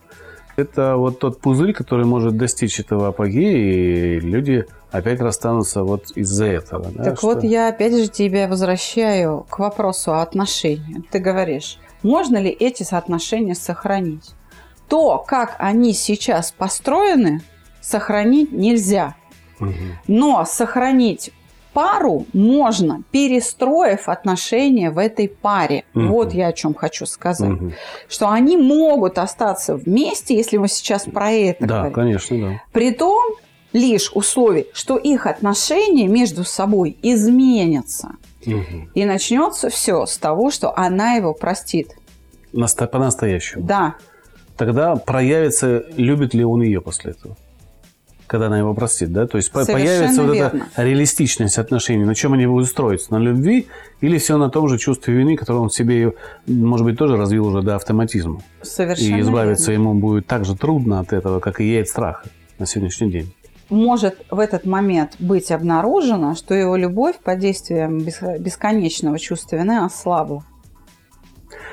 Это 0.61 0.95
вот 0.95 1.19
тот 1.19 1.41
пузырь, 1.41 1.73
который 1.73 2.05
может 2.05 2.37
достичь 2.37 2.79
этого 2.79 3.07
апогея, 3.09 3.57
и 3.57 4.19
люди 4.19 4.65
опять 4.91 5.19
расстанутся 5.21 5.83
вот 5.83 6.11
из-за 6.15 6.45
этого. 6.45 6.91
да, 6.91 7.03
так 7.03 7.17
что- 7.17 7.27
вот, 7.27 7.43
я 7.43 7.69
опять 7.69 7.95
же 7.95 8.07
тебя 8.07 8.47
возвращаю 8.47 9.45
к 9.49 9.59
вопросу 9.59 10.13
о 10.13 10.21
отношениях. 10.21 11.03
Ты 11.11 11.19
говоришь, 11.19 11.79
можно 12.03 12.37
ли 12.37 12.49
эти 12.49 12.83
соотношения 12.83 13.55
сохранить? 13.55 14.31
То, 14.87 15.23
как 15.25 15.55
они 15.59 15.93
сейчас 15.93 16.51
построены, 16.51 17.41
сохранить 17.81 18.51
нельзя. 18.51 19.15
Мгм. 19.59 19.73
Но 20.07 20.43
сохранить 20.45 21.31
пару 21.73 22.25
можно, 22.33 23.03
перестроив 23.11 24.09
отношения 24.09 24.91
в 24.91 24.97
этой 24.97 25.27
паре. 25.29 25.83
Мгм. 25.93 26.07
Вот 26.11 26.33
я 26.33 26.47
о 26.47 26.53
чем 26.53 26.73
хочу 26.73 27.05
сказать. 27.05 27.49
Мгм. 27.49 27.73
Что 28.09 28.29
они 28.29 28.57
могут 28.57 29.17
остаться 29.17 29.75
вместе, 29.75 30.35
если 30.35 30.57
мы 30.57 30.67
сейчас 30.67 31.03
про 31.05 31.31
это 31.31 31.65
Да, 31.65 31.75
говорим. 31.77 31.93
конечно, 31.93 32.37
да. 32.39 32.61
При 32.71 32.91
том 32.91 33.35
лишь 33.73 34.11
условии, 34.13 34.67
что 34.73 34.97
их 34.97 35.25
отношения 35.27 36.07
между 36.07 36.43
собой 36.43 36.97
изменятся. 37.01 38.09
Мгм. 38.45 38.91
И 38.95 39.05
начнется 39.05 39.69
все 39.69 40.05
с 40.05 40.17
того, 40.17 40.51
что 40.51 40.77
она 40.77 41.13
его 41.13 41.33
простит. 41.33 41.89
По-настоящему. 42.51 43.63
Да, 43.63 43.95
тогда 44.57 44.95
проявится, 44.95 45.85
любит 45.95 46.33
ли 46.33 46.43
он 46.43 46.61
ее 46.61 46.81
после 46.81 47.11
этого. 47.11 47.37
Когда 48.31 48.47
она 48.47 48.59
его 48.59 48.73
простит, 48.73 49.11
да? 49.11 49.27
То 49.27 49.35
есть 49.35 49.51
Совершенно 49.51 49.77
появится 49.77 50.23
вот 50.23 50.33
верно. 50.33 50.67
эта 50.73 50.83
реалистичность 50.83 51.57
отношений. 51.57 52.05
На 52.05 52.15
чем 52.15 52.31
они 52.31 52.47
будут 52.47 52.69
строиться? 52.69 53.11
На 53.11 53.17
любви 53.17 53.67
или 53.99 54.17
все 54.19 54.37
на 54.37 54.49
том 54.49 54.69
же 54.69 54.77
чувстве 54.77 55.13
вины, 55.15 55.35
которое 55.35 55.59
он 55.59 55.67
в 55.67 55.75
себе, 55.75 56.13
может 56.47 56.85
быть, 56.85 56.97
тоже 56.97 57.17
развил 57.17 57.47
уже 57.47 57.61
до 57.61 57.75
автоматизма. 57.75 58.41
совершенно 58.61 59.17
и 59.17 59.19
избавиться 59.19 59.71
верно. 59.71 59.83
ему 59.83 59.93
будет 59.99 60.27
так 60.27 60.45
же 60.45 60.55
трудно 60.55 61.01
от 61.01 61.11
этого, 61.11 61.41
как 61.41 61.59
и 61.59 61.65
ей 61.65 61.81
от 61.81 61.89
страха 61.89 62.23
на 62.57 62.65
сегодняшний 62.65 63.11
день. 63.11 63.33
Может 63.69 64.15
в 64.29 64.39
этот 64.39 64.65
момент 64.65 65.11
быть 65.19 65.51
обнаружено, 65.51 66.33
что 66.35 66.53
его 66.53 66.77
любовь 66.77 67.17
под 67.21 67.37
действием 67.39 67.99
бес- 67.99 68.39
бесконечного 68.39 69.19
чувства 69.19 69.57
вины 69.57 69.83
ослабла. 69.83 70.45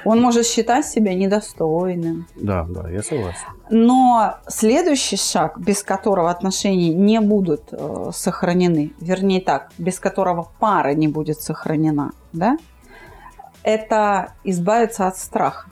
Он 0.04 0.20
может 0.20 0.47
считать 0.47 0.87
себя 0.87 1.14
недостойным. 1.14 2.26
Да, 2.37 2.66
да, 2.68 2.88
я 2.88 3.02
согласен. 3.02 3.47
Но 3.70 4.37
следующий 4.47 5.16
шаг, 5.16 5.58
без 5.58 5.82
которого 5.82 6.30
отношения 6.30 6.94
не 6.94 7.20
будут 7.20 7.62
э, 7.73 8.11
сохранены, 8.12 8.92
вернее 9.00 9.40
так, 9.40 9.70
без 9.78 9.99
которого 9.99 10.49
пара 10.58 10.94
не 10.94 11.08
будет 11.08 11.40
сохранена, 11.40 12.12
да, 12.32 12.56
это 13.62 14.32
избавиться 14.44 15.06
от 15.06 15.18
страха. 15.18 15.68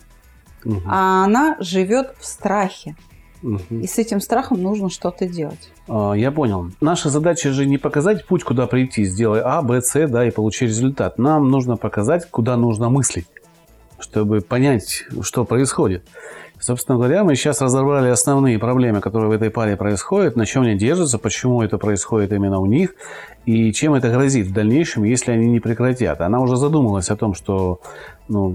Мгм. 0.64 0.82
А 0.86 1.24
она 1.24 1.56
живет 1.60 2.14
в 2.18 2.26
страхе. 2.26 2.96
Мгм. 3.42 3.80
И 3.80 3.86
с 3.86 3.98
этим 3.98 4.20
страхом 4.20 4.62
нужно 4.62 4.90
что-то 4.90 5.28
делать. 5.28 5.70
А, 5.88 6.14
Я 6.14 6.32
понял. 6.32 6.70
Наша 6.80 7.10
задача 7.10 7.52
же 7.52 7.66
не 7.66 7.78
показать 7.78 8.26
путь, 8.26 8.42
куда 8.42 8.66
прийти, 8.66 9.04
сделай 9.04 9.40
А, 9.44 9.62
Б, 9.62 9.80
С, 9.80 10.08
да, 10.08 10.26
и 10.26 10.30
получи 10.30 10.66
результат. 10.66 11.18
Нам 11.18 11.50
нужно 11.50 11.76
показать, 11.76 12.28
куда 12.30 12.56
нужно 12.56 12.88
мыслить, 12.90 13.26
чтобы 14.06 14.40
понять, 14.40 15.04
что 15.22 15.44
происходит. 15.44 16.04
Собственно 16.58 16.96
говоря, 16.96 17.24
мы 17.24 17.34
сейчас 17.34 17.60
разобрали 17.60 18.08
основные 18.08 18.58
проблемы, 18.58 19.00
которые 19.00 19.28
в 19.28 19.32
этой 19.32 19.50
паре 19.50 19.76
происходят, 19.76 20.36
на 20.36 20.46
чем 20.46 20.62
они 20.62 20.76
держатся, 20.76 21.18
почему 21.18 21.62
это 21.62 21.76
происходит 21.76 22.32
именно 22.32 22.60
у 22.60 22.66
них, 22.66 22.94
и 23.44 23.72
чем 23.72 23.94
это 23.94 24.10
грозит 24.10 24.46
в 24.46 24.52
дальнейшем, 24.52 25.04
если 25.04 25.32
они 25.32 25.48
не 25.48 25.60
прекратят. 25.60 26.20
Она 26.20 26.40
уже 26.40 26.56
задумалась 26.56 27.10
о 27.10 27.16
том, 27.16 27.34
что, 27.34 27.80
ну, 28.28 28.54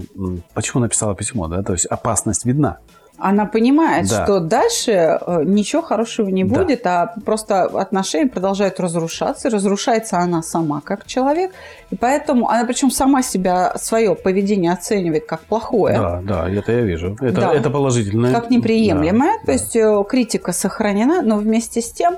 почему 0.54 0.80
написала 0.82 1.14
письмо, 1.14 1.46
да, 1.48 1.62
то 1.62 1.74
есть 1.74 1.86
опасность 1.86 2.44
видна. 2.44 2.78
Она 3.24 3.46
понимает, 3.46 4.08
Да. 4.08 4.24
что 4.24 4.40
дальше 4.40 4.90
э, 4.90 5.42
ничего 5.44 5.80
хорошего 5.80 6.28
не 6.28 6.42
Да. 6.44 6.58
будет, 6.58 6.86
а 6.86 7.14
просто 7.24 7.62
отношения 7.64 8.26
продолжают 8.28 8.80
разрушаться. 8.80 9.48
Разрушается 9.48 10.18
она 10.18 10.42
сама 10.42 10.80
как 10.80 11.06
человек. 11.06 11.52
И 11.90 11.96
поэтому 11.96 12.48
она 12.48 12.64
причем 12.64 12.90
сама 12.90 13.22
себя, 13.22 13.74
свое 13.76 14.14
поведение 14.16 14.72
оценивает 14.72 15.26
как 15.26 15.40
плохое. 15.42 15.98
Да, 15.98 16.20
да, 16.24 16.50
это 16.50 16.72
я 16.72 16.80
вижу. 16.80 17.16
Это, 17.20 17.40
Да. 17.40 17.54
это 17.54 17.70
положительно. 17.70 18.32
как 18.32 18.50
неприемлемое. 18.50 19.38
Да, 19.40 19.46
То 19.46 19.52
есть 19.52 19.76
э, 19.76 20.04
критика 20.08 20.52
сохранена, 20.52 21.22
но 21.22 21.36
вместе 21.36 21.80
с 21.80 21.92
тем 21.92 22.16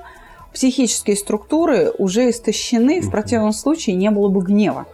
психические 0.54 1.16
структуры 1.16 1.90
уже 1.98 2.30
истощены. 2.30 3.00
В 3.00 3.10
противном 3.10 3.52
случае 3.52 3.96
не 3.96 4.10
было 4.10 4.28
бы 4.28 4.40
гнева. 4.40 4.86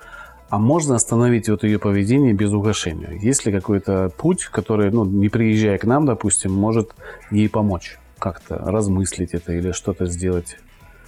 А 0.51 0.59
можно 0.59 0.97
остановить 0.97 1.49
вот 1.49 1.63
ее 1.63 1.79
поведение 1.79 2.33
без 2.33 2.53
угошения? 2.53 3.17
Есть 3.23 3.47
ли 3.47 3.53
какой-то 3.53 4.11
путь, 4.17 4.47
который, 4.47 4.91
ну, 4.91 5.05
не 5.05 5.29
приезжая 5.29 5.79
к 5.79 5.85
нам, 5.85 6.07
допустим, 6.07 6.53
может 6.53 6.91
ей 7.31 7.49
помочь? 7.49 7.99
Как-то 8.19 8.59
размыслить 8.59 9.33
это 9.33 9.53
или 9.53 9.71
что-то 9.71 10.07
сделать? 10.07 10.57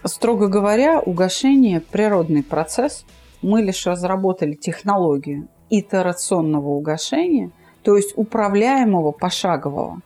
Строго 0.05 0.47
говоря, 0.47 1.01
угошение– 1.01 1.81
природный 1.91 2.45
процесс. 2.45 3.05
Мы 3.43 3.63
лишь 3.63 3.85
разработали 3.85 4.55
технологию 4.55 5.49
итерационного 5.71 6.69
угошения, 6.69 7.51
то 7.83 7.97
есть 7.97 8.13
управляемого 8.15 9.11
пошагового 9.11 10.03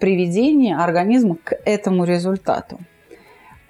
приведения 0.00 0.78
организма 0.78 1.36
к 1.44 1.54
этому 1.66 2.04
результату. 2.04 2.78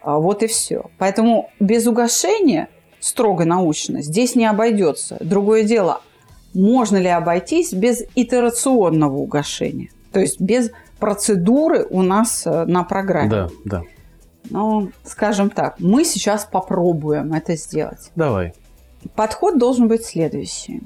А 0.00 0.18
Вот 0.18 0.44
и 0.44 0.46
все. 0.46 0.90
Поэтому 0.98 1.50
без 1.58 1.88
угошения, 1.88 2.68
строго 3.02 3.44
научно, 3.44 4.00
здесь 4.00 4.34
не 4.34 4.46
обойдется. 4.46 5.16
Другое 5.20 5.64
дело, 5.64 6.00
можно 6.54 6.96
ли 6.96 7.08
обойтись 7.08 7.72
без 7.72 8.04
итерационного 8.14 9.16
угошения, 9.16 9.90
то 10.12 10.20
есть 10.20 10.40
без 10.40 10.70
процедуры 10.98 11.84
у 11.90 12.02
нас 12.02 12.46
э, 12.46 12.64
на 12.64 12.84
программе. 12.84 13.30
Да, 13.30 13.48
да. 13.64 13.82
Ну, 14.50 14.90
скажем 15.04 15.50
так, 15.50 15.80
мы 15.80 16.04
сейчас 16.04 16.44
попробуем 16.44 17.32
это 17.32 17.56
сделать. 17.56 18.10
Давай. 18.14 18.54
Подход 19.16 19.58
должен 19.58 19.88
быть 19.88 20.04
следующий. 20.04 20.82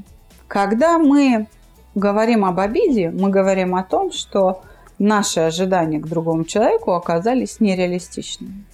Когда 0.49 0.99
мы 0.99 1.49
говорим 1.95 2.45
об 2.45 2.61
обиде, 2.61 3.11
мы 3.11 3.29
говорим 3.29 3.75
о 3.75 3.83
том, 3.83 4.11
что 4.11 4.63
наши 4.99 5.41
ожидания 5.41 5.99
к 5.99 6.07
другому 6.07 6.45
человеку 6.45 6.93
оказались 6.93 7.61
нереалистичными. 7.61 8.65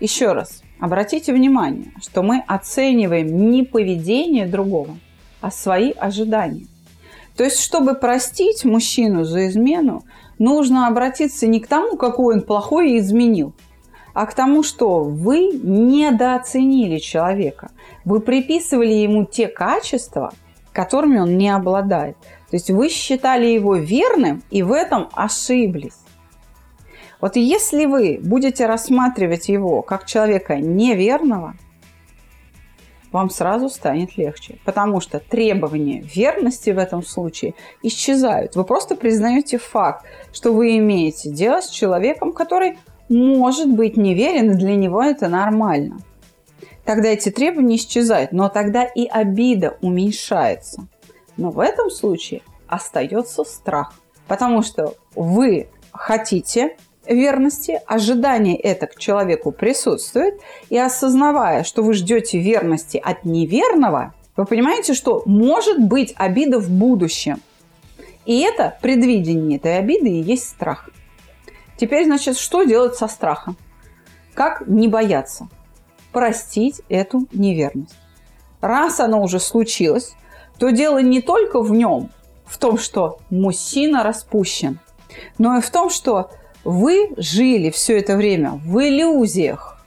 Еще 0.00 0.32
раз, 0.32 0.62
обратите 0.80 1.34
внимание, 1.34 1.92
что 2.00 2.22
мы 2.22 2.42
оцениваем 2.46 3.50
не 3.50 3.64
поведение 3.64 4.46
другого, 4.46 4.96
а 5.42 5.50
свои 5.50 5.92
ожидания. 5.92 6.66
То 7.36 7.44
есть, 7.44 7.60
чтобы 7.60 7.94
простить 7.94 8.64
мужчину 8.64 9.24
за 9.24 9.48
измену, 9.48 10.04
нужно 10.38 10.86
обратиться 10.86 11.46
не 11.46 11.60
к 11.60 11.66
тому, 11.66 11.98
какой 11.98 12.36
он 12.36 12.42
плохой 12.42 12.92
и 12.92 12.98
изменил, 12.98 13.52
а 14.14 14.24
к 14.24 14.32
тому, 14.32 14.62
что 14.62 15.04
вы 15.04 15.50
недооценили 15.52 16.98
человека. 16.98 17.70
Вы 18.06 18.20
приписывали 18.20 18.92
ему 18.92 19.26
те 19.26 19.48
качества, 19.48 20.32
которыми 20.72 21.18
он 21.18 21.36
не 21.36 21.50
обладает. 21.50 22.16
То 22.50 22.56
есть 22.56 22.70
вы 22.70 22.88
считали 22.88 23.46
его 23.46 23.76
верным 23.76 24.42
и 24.50 24.62
в 24.62 24.72
этом 24.72 25.10
ошиблись. 25.12 25.98
Вот 27.20 27.36
если 27.36 27.84
вы 27.84 28.18
будете 28.22 28.66
рассматривать 28.66 29.48
его 29.48 29.82
как 29.82 30.06
человека 30.06 30.56
неверного, 30.56 31.54
вам 33.12 33.28
сразу 33.28 33.68
станет 33.68 34.16
легче. 34.16 34.58
Потому 34.64 35.00
что 35.00 35.18
требования 35.18 36.00
верности 36.00 36.70
в 36.70 36.78
этом 36.78 37.02
случае 37.02 37.54
исчезают. 37.82 38.56
Вы 38.56 38.64
просто 38.64 38.94
признаете 38.94 39.58
факт, 39.58 40.06
что 40.32 40.52
вы 40.52 40.78
имеете 40.78 41.30
дело 41.30 41.60
с 41.60 41.68
человеком, 41.68 42.32
который 42.32 42.78
может 43.08 43.68
быть 43.68 43.96
неверен, 43.96 44.52
и 44.52 44.54
для 44.54 44.76
него 44.76 45.02
это 45.02 45.28
нормально. 45.28 45.98
Тогда 46.84 47.08
эти 47.08 47.30
требования 47.30 47.76
исчезают, 47.76 48.32
но 48.32 48.48
тогда 48.48 48.84
и 48.84 49.06
обида 49.06 49.76
уменьшается. 49.80 50.86
Но 51.36 51.50
в 51.50 51.58
этом 51.58 51.90
случае 51.90 52.42
остается 52.68 53.44
страх, 53.44 53.92
потому 54.28 54.62
что 54.62 54.94
вы 55.14 55.68
хотите 55.92 56.76
верности, 57.06 57.80
ожидание 57.86 58.56
это 58.56 58.86
к 58.86 58.96
человеку 58.96 59.52
присутствует, 59.52 60.34
и 60.68 60.78
осознавая, 60.78 61.64
что 61.64 61.82
вы 61.82 61.94
ждете 61.94 62.38
верности 62.38 63.00
от 63.02 63.24
неверного, 63.24 64.14
вы 64.36 64.44
понимаете, 64.46 64.94
что 64.94 65.22
может 65.26 65.80
быть 65.80 66.14
обида 66.16 66.58
в 66.58 66.70
будущем. 66.70 67.40
И 68.24 68.40
это 68.40 68.78
предвидение 68.80 69.58
этой 69.58 69.78
обиды 69.78 70.08
и 70.08 70.22
есть 70.22 70.48
страх. 70.48 70.90
Теперь, 71.76 72.04
значит, 72.04 72.36
что 72.36 72.64
делать 72.64 72.94
со 72.94 73.08
страхом? 73.08 73.56
Как 74.34 74.66
не 74.66 74.88
бояться? 74.88 75.48
Простить 76.12 76.82
эту 76.88 77.26
неверность. 77.32 77.96
Раз 78.60 79.00
оно 79.00 79.22
уже 79.22 79.40
случилось, 79.40 80.14
то 80.58 80.70
дело 80.70 81.00
не 81.00 81.22
только 81.22 81.62
в 81.62 81.72
нем, 81.72 82.10
в 82.44 82.58
том, 82.58 82.78
что 82.78 83.20
мужчина 83.30 84.02
распущен, 84.02 84.78
но 85.38 85.56
и 85.56 85.60
в 85.60 85.70
том, 85.70 85.88
что 85.88 86.30
вы 86.64 87.12
жили 87.16 87.70
все 87.70 87.98
это 87.98 88.16
время 88.16 88.60
в 88.64 88.78
иллюзиях. 88.78 89.78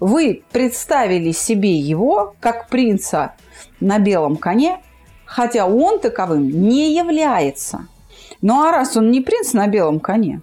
Вы 0.00 0.42
представили 0.52 1.32
себе 1.32 1.74
его 1.74 2.34
как 2.40 2.68
принца 2.68 3.34
на 3.80 3.98
белом 3.98 4.36
коне, 4.36 4.80
хотя 5.24 5.66
он 5.66 6.00
таковым 6.00 6.48
не 6.48 6.94
является. 6.94 7.86
Ну 8.42 8.62
а 8.62 8.70
раз 8.70 8.96
он 8.96 9.10
не 9.10 9.20
принц 9.20 9.52
на 9.54 9.66
белом 9.66 10.00
коне, 10.00 10.42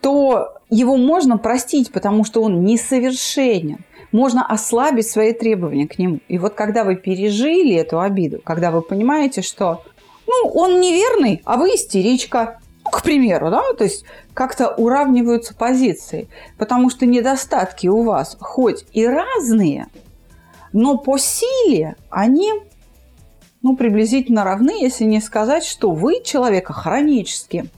то 0.00 0.54
его 0.70 0.96
можно 0.96 1.38
простить, 1.38 1.90
потому 1.92 2.24
что 2.24 2.42
он 2.42 2.64
несовершенен. 2.64 3.78
Можно 4.12 4.46
ослабить 4.46 5.08
свои 5.08 5.32
требования 5.32 5.86
к 5.86 5.98
нему. 5.98 6.20
И 6.28 6.38
вот 6.38 6.54
когда 6.54 6.84
вы 6.84 6.96
пережили 6.96 7.74
эту 7.74 8.00
обиду, 8.00 8.40
когда 8.42 8.70
вы 8.70 8.80
понимаете, 8.80 9.42
что 9.42 9.82
ну, 10.26 10.50
он 10.50 10.80
неверный, 10.80 11.42
а 11.44 11.56
вы 11.56 11.70
истеричка, 11.74 12.58
к 12.90 13.02
примеру, 13.02 13.50
да, 13.50 13.62
то 13.76 13.84
есть 13.84 14.04
как-то 14.34 14.68
уравниваются 14.68 15.54
позиции, 15.54 16.28
потому 16.56 16.90
что 16.90 17.06
недостатки 17.06 17.86
у 17.86 18.02
вас 18.02 18.36
хоть 18.40 18.84
и 18.92 19.06
разные, 19.06 19.88
но 20.72 20.98
по 20.98 21.18
силе 21.18 21.96
они 22.10 22.52
ну, 23.62 23.76
приблизительно 23.76 24.44
равны, 24.44 24.82
если 24.82 25.04
не 25.04 25.20
сказать, 25.20 25.64
что 25.64 25.90
вы 25.90 26.22
человека 26.22 26.72
хронически 26.72 27.70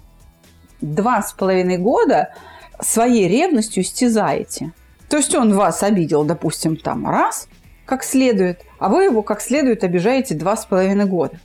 два 0.80 1.22
с 1.22 1.32
половиной 1.32 1.78
года 1.78 2.34
своей 2.80 3.28
ревностью 3.28 3.84
стязаете. 3.84 4.72
То 5.08 5.16
есть 5.16 5.34
он 5.34 5.54
вас 5.54 5.82
обидел, 5.82 6.24
допустим, 6.24 6.76
там 6.76 7.08
раз, 7.08 7.48
как 7.84 8.04
следует, 8.04 8.60
а 8.78 8.88
вы 8.88 9.04
его 9.04 9.22
как 9.22 9.40
следует 9.40 9.84
обижаете 9.84 10.34
два 10.34 10.56
с 10.56 10.64
половиной 10.64 11.06
года. 11.06 11.40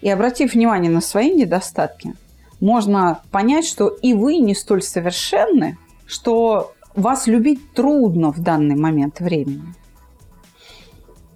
И 0.00 0.10
обратив 0.10 0.54
внимание 0.54 0.90
на 0.90 1.00
свои 1.00 1.32
недостатки, 1.32 2.14
можно 2.62 3.20
понять, 3.32 3.66
что 3.66 3.88
и 3.88 4.14
вы 4.14 4.36
не 4.38 4.54
столь 4.54 4.82
совершенны, 4.82 5.76
что 6.06 6.72
вас 6.94 7.26
любить 7.26 7.72
трудно 7.74 8.32
в 8.32 8.40
данный 8.40 8.76
момент 8.76 9.18
времени. 9.18 9.74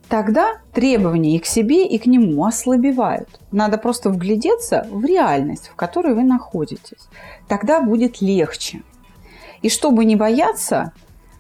Тогда 0.09 0.59
требования 0.73 1.35
и 1.35 1.41
к 1.41 1.47
себе, 1.47 1.85
и 1.85 1.99
к 1.99 2.07
нему 2.07 2.45
ослабевают. 2.45 3.41
Надо 3.51 3.77
просто 3.77 4.11
вглядеться 4.11 4.87
в 4.89 5.05
реальность, 5.05 5.67
в 5.67 5.75
которой 5.75 6.15
вы 6.15 6.23
находитесь. 6.23 7.09
Тогда 7.49 7.81
будет 7.81 8.21
легче. 8.21 8.83
И 9.63 9.69
чтобы 9.69 10.05
не 10.05 10.15
бояться, 10.15 10.93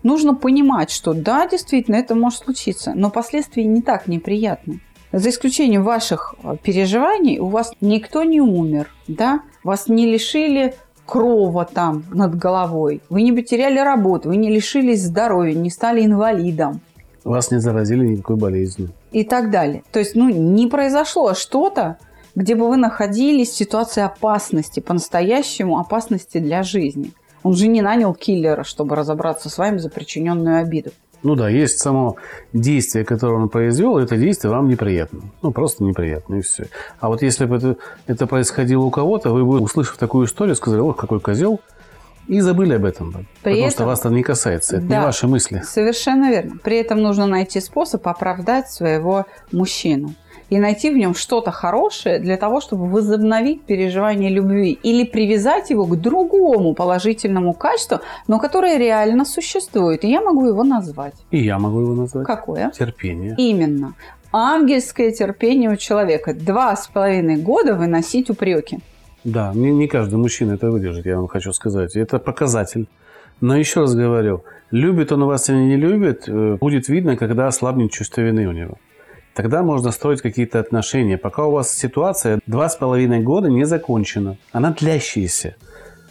нужно 0.03 0.35
понимать, 0.35 0.91
что 0.91 1.15
да, 1.15 1.47
действительно, 1.47 1.95
это 1.95 2.17
может 2.17 2.41
случиться, 2.41 2.93
но 2.97 3.09
последствия 3.11 3.63
не 3.63 3.83
так 3.83 4.09
неприятны. 4.09 4.81
За 5.13 5.31
исключением 5.31 5.85
ваших 5.85 6.35
э, 6.43 6.57
переживаний, 6.61 7.39
у 7.39 7.47
вас 7.47 7.73
никто 7.81 8.25
не 8.25 8.41
умер, 8.41 8.93
да? 9.07 9.43
Вас 9.67 9.89
не 9.89 10.07
лишили 10.07 10.75
крова 11.07 11.65
там 11.65 12.05
над 12.13 12.37
головой, 12.39 13.03
вы 13.09 13.23
не 13.23 13.33
потеряли 13.33 13.81
работу, 13.81 14.29
вы 14.29 14.37
не 14.37 14.49
лишились 14.49 15.03
здоровья, 15.03 15.55
не 15.55 15.71
стали 15.71 16.05
инвалидом. 16.05 16.81
Вас 17.25 17.51
не 17.51 17.59
заразили 17.59 18.07
никакой 18.07 18.37
болезнью. 18.37 18.91
И 19.11 19.25
так 19.25 19.51
далее. 19.51 19.83
То 19.91 19.99
есть, 19.99 20.15
ну, 20.15 20.29
не 20.31 20.69
произошло 20.69 21.35
что-то, 21.35 21.99
где 22.37 22.55
бы 22.55 22.69
вы 22.69 22.77
находились 22.77 23.51
в 23.51 23.57
ситуации 23.57 24.05
опасности, 24.05 24.79
по-настоящему 24.79 25.81
опасности 25.81 26.39
для 26.39 26.63
жизни. 26.63 27.11
Он 27.43 27.53
же 27.57 27.67
не 27.67 27.83
нанял 27.83 28.15
киллера, 28.15 28.63
чтобы 28.63 28.95
разобраться 28.95 29.51
с 29.51 29.59
вами 29.59 29.79
за 29.79 29.91
причиненную 29.91 30.61
обиду. 30.61 30.93
Ну 31.27 31.35
да, 31.35 31.49
есть 31.49 31.81
само 31.81 32.19
действие, 32.53 33.05
которое 33.05 33.35
он 33.35 33.49
произвел, 33.49 33.99
это 33.99 34.17
действие 34.17 34.53
вам 34.53 34.69
неприятно. 34.69 35.23
Ну, 35.43 35.51
просто 35.51 35.83
неприятно, 35.83 36.37
и 36.37 36.41
все. 36.41 36.67
А 37.01 37.09
вот 37.09 37.21
если 37.21 37.47
бы 37.47 37.57
это, 37.57 37.77
это 38.07 38.29
происходило 38.29 38.85
у 38.85 38.93
кого-то, 38.93 39.31
вы 39.31 39.45
бы, 39.45 39.61
услышав 39.61 39.97
такую 39.97 40.29
историю, 40.29 40.55
сказали, 40.55 40.83
ох, 40.83 40.97
какой 40.97 41.19
козел, 41.19 41.61
и 42.29 42.41
забыли 42.41 42.75
об 42.75 42.85
этом. 42.85 43.13
При 43.13 43.25
потому 43.43 43.59
этом, 43.59 43.71
что 43.71 43.85
вас 43.87 44.01
это 44.01 44.11
не 44.11 44.23
касается, 44.23 44.77
это 44.77 44.87
да, 44.87 44.99
не 44.99 45.05
ваши 45.05 45.27
мысли. 45.27 45.63
Совершенно 45.65 46.31
верно. 46.31 46.57
При 46.63 46.77
этом 46.79 47.01
нужно 47.01 47.27
найти 47.27 47.61
способ 47.61 48.07
оправдать 48.09 48.71
своего 48.71 49.27
мужчину 49.53 50.15
и 50.51 50.59
найти 50.59 50.91
в 50.91 50.97
нем 50.97 51.15
что-то 51.15 51.51
хорошее 51.51 52.19
для 52.19 52.37
того, 52.37 52.61
чтобы 52.61 52.89
возобновить 52.89 53.63
переживание 53.63 54.31
любви 54.31 54.79
или 54.83 55.05
привязать 55.05 55.71
его 55.71 55.87
к 55.87 56.01
другому 56.01 56.75
положительному 56.75 57.53
качеству, 57.53 58.01
но 58.29 58.39
которое 58.39 58.79
реально 58.79 59.25
существует. 59.25 60.05
И 60.05 60.11
я 60.11 60.21
могу 60.21 60.47
его 60.47 60.63
назвать. 60.63 61.15
И 61.31 61.39
я 61.39 61.59
могу 61.59 61.81
его 61.81 61.95
назвать. 61.95 62.27
Какое? 62.27 62.71
Терпение. 62.71 63.35
Именно. 63.39 63.95
Ангельское 64.33 65.13
терпение 65.13 65.71
у 65.71 65.77
человека. 65.77 66.35
Два 66.35 66.77
с 66.77 66.89
половиной 66.89 67.37
года 67.37 67.75
выносить 67.75 68.31
упреки. 68.31 68.81
Да, 69.27 69.51
не, 69.53 69.73
не 69.73 69.89
каждый 69.89 70.15
мужчина 70.19 70.53
это 70.53 70.71
выдержит, 70.71 71.05
я 71.05 71.17
вам 71.17 71.27
хочу 71.27 71.53
сказать. 71.53 71.97
Это 71.97 72.21
показатель. 72.21 72.87
Но 73.41 73.57
еще 73.57 73.81
раз 73.81 73.97
говорю, 73.97 74.45
любит 74.71 75.11
он 75.11 75.25
вас 75.25 75.51
или 75.51 75.57
не 75.57 75.77
любит, 75.77 76.29
э, 76.29 76.57
будет 76.61 76.89
видно, 76.89 77.17
когда 77.17 77.49
ослабнет 77.49 77.91
чувство 77.91 78.21
вины 78.21 78.47
у 78.47 78.53
него. 78.53 78.79
Тогда 79.35 79.65
можно 79.65 79.91
строить 79.91 80.23
какие-то 80.23 80.61
отношения. 80.61 81.19
Пока 81.19 81.45
у 81.45 81.51
вас 81.51 81.77
ситуация 81.77 82.39
два 82.47 82.69
с 82.69 82.77
половиной 82.77 83.19
года 83.19 83.51
не 83.51 83.65
закончена, 83.67 84.37
она 84.53 84.71
длящаяся. 84.71 85.57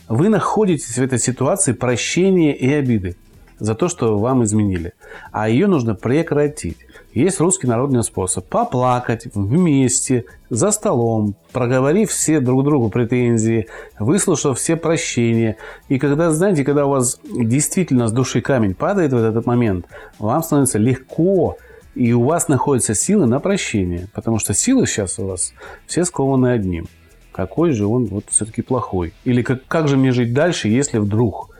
Вы 0.09 0.27
находитесь 0.27 0.97
в 0.97 1.01
этой 1.01 1.17
ситуации 1.17 1.71
прощения 1.71 2.53
и 2.53 2.69
обиды 2.73 3.15
за 3.59 3.75
то, 3.75 3.87
что 3.87 4.17
вам 4.17 4.43
изменили. 4.43 4.93
А 5.31 5.49
ее 5.49 5.67
нужно 5.67 5.95
прекратить. 5.95 6.77
Есть 7.13 7.39
русский 7.39 7.67
народный 7.67 8.03
способ. 8.03 8.45
Поплакать 8.45 9.27
вместе, 9.33 10.25
за 10.49 10.71
столом, 10.71 11.35
проговорив 11.53 12.11
все 12.11 12.41
друг 12.41 12.65
другу 12.65 12.89
претензии, 12.89 13.67
выслушав 13.97 14.59
все 14.59 14.75
прощения. 14.75 15.55
И 15.87 15.97
когда, 15.97 16.31
знаете, 16.31 16.65
когда 16.65 16.85
у 16.85 16.89
вас 16.89 17.19
действительно 17.23 18.09
с 18.09 18.11
души 18.11 18.41
камень 18.41 18.75
падает 18.75 19.13
в 19.13 19.17
этот 19.17 19.45
момент, 19.45 19.85
вам 20.19 20.43
становится 20.43 20.77
легко 20.77 21.57
и 21.95 22.11
у 22.11 22.23
вас 22.23 22.49
находятся 22.49 22.93
силы 22.93 23.25
на 23.25 23.39
прощение. 23.39 24.09
Потому 24.13 24.37
что 24.37 24.53
силы 24.53 24.85
сейчас 24.85 25.17
у 25.17 25.27
вас 25.27 25.53
все 25.87 26.03
скованы 26.03 26.47
одним. 26.47 26.87
Какой 27.31 27.71
же 27.71 27.85
он 27.85 28.05
вот 28.05 28.25
все-таки 28.29 28.61
плохой? 28.61 29.13
Или 29.23 29.41
как, 29.41 29.65
как 29.67 29.87
же 29.87 29.95
мне 29.95 30.11
жить 30.11 30.33
дальше, 30.33 30.67
если 30.67 30.97
вдруг 30.97 31.54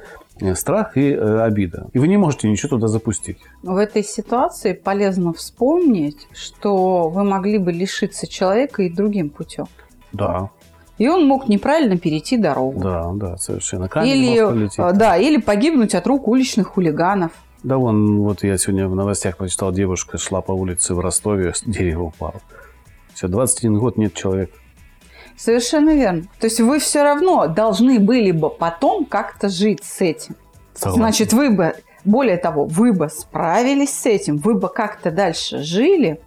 страх 0.56 0.98
и 0.98 1.12
э, 1.12 1.41
обида. 1.41 1.88
И 1.93 2.00
вы 2.00 2.08
не 2.08 2.17
можете 2.17 2.50
ничего 2.50 2.69
туда 2.69 2.88
запустить. 2.88 3.38
В 3.63 3.78
этой 3.78 4.04
ситуации 4.04 4.74
полезно 4.74 5.34
вспомнить, 5.34 6.28
что 6.34 7.10
вы 7.10 7.24
могли 7.24 7.58
бы 7.58 7.71
лишиться 7.71 8.28
человека 8.28 8.84
и 8.84 8.89
другим 8.89 9.30
путем. 9.30 9.67
Да. 10.12 10.50
И 10.98 11.08
он 11.10 11.28
мог 11.28 11.50
неправильно 11.50 11.98
перейти 11.98 12.38
дорогу. 12.38 12.80
Да, 12.80 13.12
да, 13.13 13.38
совершенно. 13.38 13.89
Камень 13.89 14.12
или, 14.12 14.89
э, 14.89 14.93
да, 14.93 15.17
или 15.17 15.38
погибнуть 15.38 15.95
от 15.95 16.08
рук 16.08 16.28
уличных 16.28 16.67
хулиганов. 16.67 17.32
Да, 17.63 17.78
вон, 17.78 18.19
вот 18.19 18.43
я 18.43 18.58
сегодня 18.58 18.88
в 18.88 18.95
новостях 18.95 19.38
прочитал, 19.38 19.71
девушка 19.71 20.17
шла 20.17 20.41
по 20.41 20.52
улице 20.52 20.93
в 20.93 21.00
Ростове, 21.00 21.54
с 21.54 21.63
дерева 21.63 22.04
упала. 22.04 22.41
Все, 23.13 23.28
21 23.28 23.80
год 23.80 23.98
нет 23.98 24.13
человека. 24.13 24.54
Совершенно 25.38 25.93
верно. 25.93 26.24
То 26.39 26.45
есть 26.48 26.60
вы 26.60 26.80
все 26.80 27.04
равно 27.04 27.48
должны 27.48 28.00
были 28.00 28.32
бы 28.32 28.50
потом 28.50 29.06
как-то 29.06 29.50
жить 29.50 29.84
с 29.84 30.02
этим. 30.02 30.36
Согласен. 30.74 31.02
Значит, 31.02 31.34
вы 31.34 31.50
бы, 31.50 31.76
более 32.04 32.38
того, 32.38 32.65
вы 32.65 32.93
бы 32.93 33.10
справились 33.10 33.93
с 33.93 34.06
этим, 34.06 34.38
вы 34.38 34.56
бы 34.56 34.69
как-то 34.69 35.12
дальше 35.12 35.60
жили. 35.60 36.21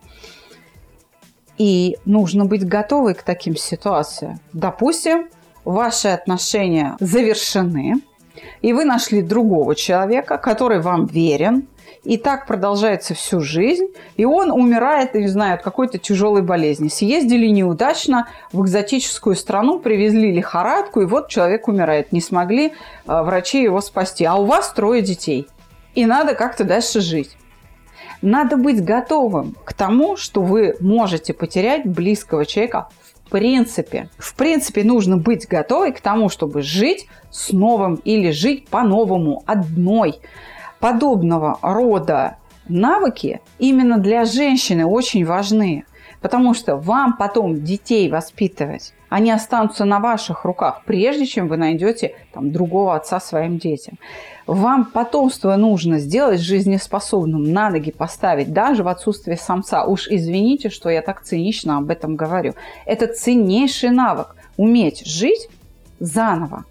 И 1.56 1.96
нужно 2.04 2.44
быть 2.44 2.66
готовы 2.66 3.14
к 3.14 3.22
таким 3.22 3.56
ситуациям. 3.56 4.38
Допустим, 4.52 5.28
ваши 5.64 6.08
отношения 6.08 6.96
завершены, 7.00 7.96
и 8.62 8.72
вы 8.72 8.84
нашли 8.84 9.22
другого 9.22 9.74
человека, 9.74 10.38
который 10.38 10.80
вам 10.80 11.06
верен, 11.06 11.66
И 12.04 12.16
так 12.16 12.46
продолжается 12.46 13.14
всю 13.14 13.40
жизнь, 13.40 13.86
и 14.16 14.24
он 14.24 14.50
умирает, 14.50 15.14
не 15.14 15.28
знаю, 15.28 15.54
от 15.54 15.62
какой-то 15.62 15.98
тяжелой 15.98 16.42
болезни. 16.42 16.88
Съездили 16.88 17.46
неудачно 17.48 18.28
в 18.52 18.62
экзотическую 18.62 19.36
страну, 19.36 19.78
привезли 19.78 20.32
лихорадку, 20.32 21.00
и 21.00 21.06
вот 21.06 21.28
человек 21.28 21.68
умирает. 21.68 22.12
Не 22.12 22.20
смогли 22.20 22.68
э, 22.68 22.72
врачи 23.06 23.62
его 23.62 23.80
спасти. 23.80 24.24
А 24.24 24.36
у 24.36 24.44
вас 24.44 24.72
трое 24.72 25.02
детей, 25.02 25.46
и 25.94 26.06
надо 26.06 26.34
как-то 26.34 26.64
дальше 26.64 27.00
жить. 27.00 27.36
Надо 28.22 28.56
быть 28.56 28.84
готовым 28.84 29.54
к 29.64 29.72
тому, 29.72 30.16
что 30.16 30.42
вы 30.42 30.76
можете 30.80 31.34
потерять 31.34 31.86
близкого 31.86 32.46
человека 32.46 32.88
в 33.28 33.30
принципе. 33.30 34.08
В 34.16 34.34
принципе, 34.34 34.82
нужно 34.84 35.18
быть 35.18 35.46
готовой 35.46 35.92
к 35.92 36.00
тому, 36.00 36.28
чтобы 36.28 36.62
жить 36.62 37.06
с 37.30 37.52
новым 37.52 37.96
или 37.96 38.30
жить 38.30 38.68
по-новому 38.68 39.42
одной 39.46 40.20
подобного 40.80 41.58
рода 41.62 42.36
навыки 42.68 43.40
именно 43.58 43.98
для 43.98 44.24
женщины 44.24 44.86
очень 44.86 45.24
важны. 45.24 45.84
Потому 46.20 46.52
что 46.52 46.76
вам 46.76 47.16
потом 47.16 47.62
детей 47.62 48.10
воспитывать, 48.10 48.92
они 49.08 49.30
останутся 49.30 49.84
на 49.84 50.00
ваших 50.00 50.44
руках, 50.44 50.82
прежде 50.84 51.26
чем 51.26 51.46
вы 51.46 51.56
найдете 51.56 52.16
там, 52.34 52.50
другого 52.50 52.96
отца 52.96 53.20
своим 53.20 53.58
детям. 53.58 53.98
Вам 54.46 54.86
потомство 54.86 55.54
нужно 55.54 55.98
сделать 55.98 56.40
жизнеспособным, 56.40 57.52
на 57.52 57.70
ноги 57.70 57.92
поставить, 57.92 58.52
даже 58.52 58.82
в 58.82 58.88
отсутствие 58.88 59.36
самца. 59.36 59.84
Уж 59.84 60.08
извините, 60.08 60.70
что 60.70 60.90
я 60.90 61.02
так 61.02 61.22
цинично 61.22 61.78
об 61.78 61.88
этом 61.90 62.16
говорю. 62.16 62.54
Это 62.84 63.06
ценнейший 63.06 63.90
навык– 63.90 64.34
уметь 64.56 65.06
жить 65.06 65.48
заново. 66.00 66.64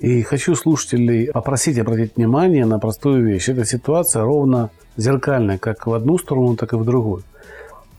И 0.00 0.22
хочу 0.22 0.54
слушателей 0.54 1.26
попросить 1.32 1.78
обратить 1.78 2.16
внимание 2.16 2.64
на 2.64 2.78
простую 2.78 3.26
вещь. 3.26 3.48
Эта 3.48 3.64
ситуация 3.64 4.22
ровно 4.22 4.70
зеркальная, 4.96 5.58
как 5.58 5.86
в 5.86 5.92
одну 5.92 6.18
сторону, 6.18 6.56
так 6.56 6.72
и 6.72 6.76
в 6.76 6.84
другую. 6.84 7.24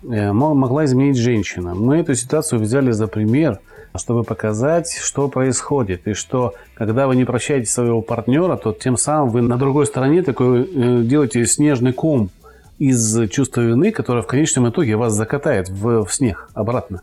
Э, 0.09 0.31
могла 0.31 0.85
изменить 0.85 1.17
женщина. 1.17 1.75
Мы 1.75 1.97
эту 1.97 2.15
ситуацию 2.15 2.61
взяли 2.61 2.91
за 2.91 3.07
пример, 3.07 3.59
чтобы 3.97 4.23
показать, 4.23 4.97
что 5.01 5.27
происходит. 5.27 6.07
И 6.07 6.13
что, 6.13 6.53
когда 6.73 7.07
вы 7.07 7.17
не 7.17 7.25
прощаете 7.25 7.69
своего 7.69 8.01
партнера, 8.01 8.55
то 8.55 8.71
тем 8.71 8.95
самым 8.95 9.29
вы 9.29 9.41
на 9.41 9.57
другой 9.57 9.85
стороне 9.85 10.23
такой 10.23 10.63
э, 10.63 11.01
делаете 11.03 11.45
снежный 11.45 11.91
ком 11.91 12.29
из 12.77 13.29
чувства 13.29 13.59
вины, 13.59 13.91
которое 13.91 14.21
в 14.21 14.27
конечном 14.27 14.69
итоге 14.69 14.95
вас 14.95 15.13
закатает 15.13 15.67
в, 15.67 16.05
в 16.05 16.13
снег 16.13 16.49
обратно. 16.53 17.01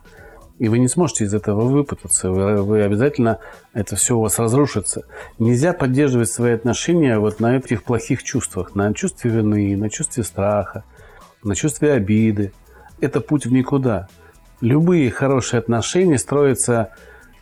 И 0.58 0.68
вы 0.68 0.78
не 0.78 0.88
сможете 0.88 1.24
из 1.24 1.34
этого 1.34 1.62
выпутаться. 1.62 2.30
Вы, 2.30 2.62
вы 2.62 2.82
обязательно 2.82 3.38
это 3.74 3.96
все 3.96 4.16
у 4.16 4.20
вас 4.20 4.38
разрушится. 4.38 5.02
Нельзя 5.38 5.72
поддерживать 5.72 6.30
свои 6.30 6.52
отношения 6.52 7.18
вот 7.18 7.40
на 7.40 7.56
этих 7.56 7.84
плохих 7.84 8.22
чувствах. 8.22 8.74
На 8.74 8.92
чувстве 8.94 9.30
вины, 9.30 9.76
на 9.76 9.90
чувстве 9.90 10.22
страха, 10.22 10.84
на 11.42 11.54
чувстве 11.54 11.92
обиды. 11.92 12.52
Это 13.00 13.20
путь 13.20 13.44
в 13.44 13.52
никуда. 13.52 14.08
Любые 14.62 15.10
хорошие 15.10 15.58
отношения 15.58 16.16
строятся 16.16 16.90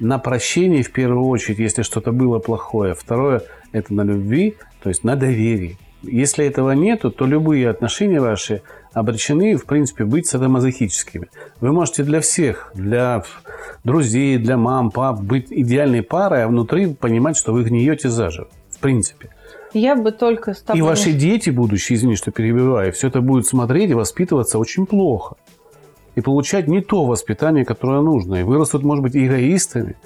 на 0.01 0.19
прощении 0.19 0.83
в 0.83 0.91
первую 0.91 1.29
очередь, 1.29 1.61
если 1.61 1.83
что-то 1.83 2.11
было 2.11 2.41
плохое. 2.41 2.95
Второе– 2.95 3.43
это 3.73 3.95
на 3.95 4.03
любви, 4.03 4.57
то 4.83 4.89
есть 4.89 5.05
на 5.05 5.15
доверии. 5.15 5.79
Если 6.07 6.47
этого 6.47 6.73
нету, 6.73 7.11
то 7.11 7.27
любые 7.27 7.69
отношения 7.69 8.21
ваши 8.21 8.63
обречены, 8.93 9.57
в 9.57 9.65
принципе, 9.65 10.05
быть 10.05 10.27
садомазохическими. 10.27 11.29
Вы 11.61 11.73
можете 11.73 12.05
для 12.05 12.21
всех, 12.21 12.71
для 12.75 13.25
друзей, 13.83 14.39
для 14.39 14.57
мам, 14.57 14.91
пап 14.91 15.21
быть 15.21 15.47
идеальной 15.51 16.03
парой, 16.03 16.45
а 16.45 16.49
внутри 16.49 16.95
понимать, 16.95 17.37
что 17.37 17.53
вы 17.53 17.65
гниете 17.65 18.09
заживо. 18.09 18.49
В 18.71 18.79
принципе. 18.79 19.31
Я 19.73 19.97
бы 19.97 20.13
только 20.13 20.55
с 20.55 20.61
тобой... 20.61 20.79
И 20.79 20.83
ваши 20.83 21.13
дети 21.13 21.51
будущие, 21.51 21.97
извини, 21.97 22.15
что 22.15 22.31
перебиваю, 22.31 22.93
все 22.93 23.09
это 23.09 23.21
будет 23.21 23.47
смотреть 23.47 23.91
и 23.91 23.95
воспитываться 23.95 24.59
очень 24.59 24.87
плохо. 24.87 25.37
И 26.15 26.21
получать 26.21 26.69
не 26.69 26.81
то 26.81 27.05
воспитание, 27.05 27.65
которое 27.65 28.01
нужно. 28.01 28.37
И 28.37 28.43
вырастут, 28.45 28.85
может 28.85 29.03
быть, 29.03 29.17
эгоистами. 29.17 29.97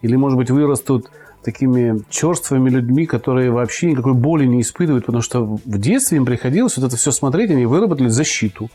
Или, 0.00 0.16
может 0.16 0.38
быть, 0.38 0.50
вырастут 0.50 1.10
такими 1.42 2.02
черствыми 2.10 2.70
людьми, 2.70 3.06
которые 3.06 3.50
вообще 3.50 3.90
никакой 3.90 4.14
боли 4.14 4.44
не 4.44 4.60
испытывают, 4.60 5.06
потому 5.06 5.22
что 5.22 5.44
в 5.44 5.78
детстве 5.78 6.18
им 6.18 6.26
приходилось 6.26 6.76
вот 6.76 6.86
это 6.86 6.96
все 6.96 7.10
смотреть, 7.10 7.50
они 7.50 7.66
выработали 7.66 8.08
защиту. 8.08 8.70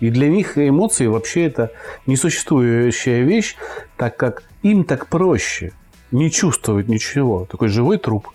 И 0.00 0.10
для 0.10 0.28
них 0.28 0.58
эмоции 0.58 1.06
вообще 1.06 1.46
это 1.46 1.70
несуществующая 2.06 3.22
вещь, 3.22 3.56
так 3.96 4.16
как 4.16 4.42
им 4.62 4.84
так 4.84 5.08
проще 5.08 5.72
не 6.10 6.30
чувствовать 6.30 6.88
ничего. 6.88 7.46
Такой 7.50 7.68
живой 7.68 7.98
труп. 7.98 8.28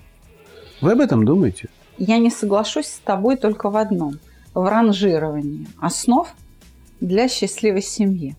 Вы 0.82 0.94
об 0.94 1.00
этом 1.00 1.26
думаете? 1.26 1.70
Я 1.98 2.18
не 2.18 2.30
соглашусь 2.30 2.88
с 2.88 3.00
тобой 3.00 3.36
только 3.36 3.70
в 3.70 3.76
одном. 3.76 4.20
В 4.54 4.68
ранжировании 4.68 5.68
основ 5.80 6.28
для 7.02 7.28
счастливой 7.28 7.82
семьи. 7.82 8.36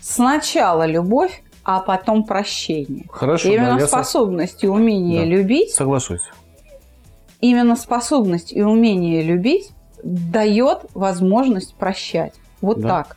Сначала 0.00 0.86
любовь, 0.86 1.42
а 1.66 1.80
потом 1.80 2.22
прощение. 2.22 3.06
Хорошо. 3.10 3.48
Именно 3.48 3.80
да, 3.80 3.86
способность 3.88 4.60
со... 4.60 4.66
и 4.66 4.68
умение 4.68 5.22
да. 5.22 5.26
любить. 5.26 5.72
Соглашусь. 5.72 6.22
Именно 7.40 7.74
способность 7.74 8.52
и 8.52 8.62
умение 8.62 9.20
любить 9.22 9.72
дает 10.04 10.82
возможность 10.94 11.74
прощать. 11.74 12.34
Вот 12.60 12.80
да. 12.80 12.88
так. 12.88 13.16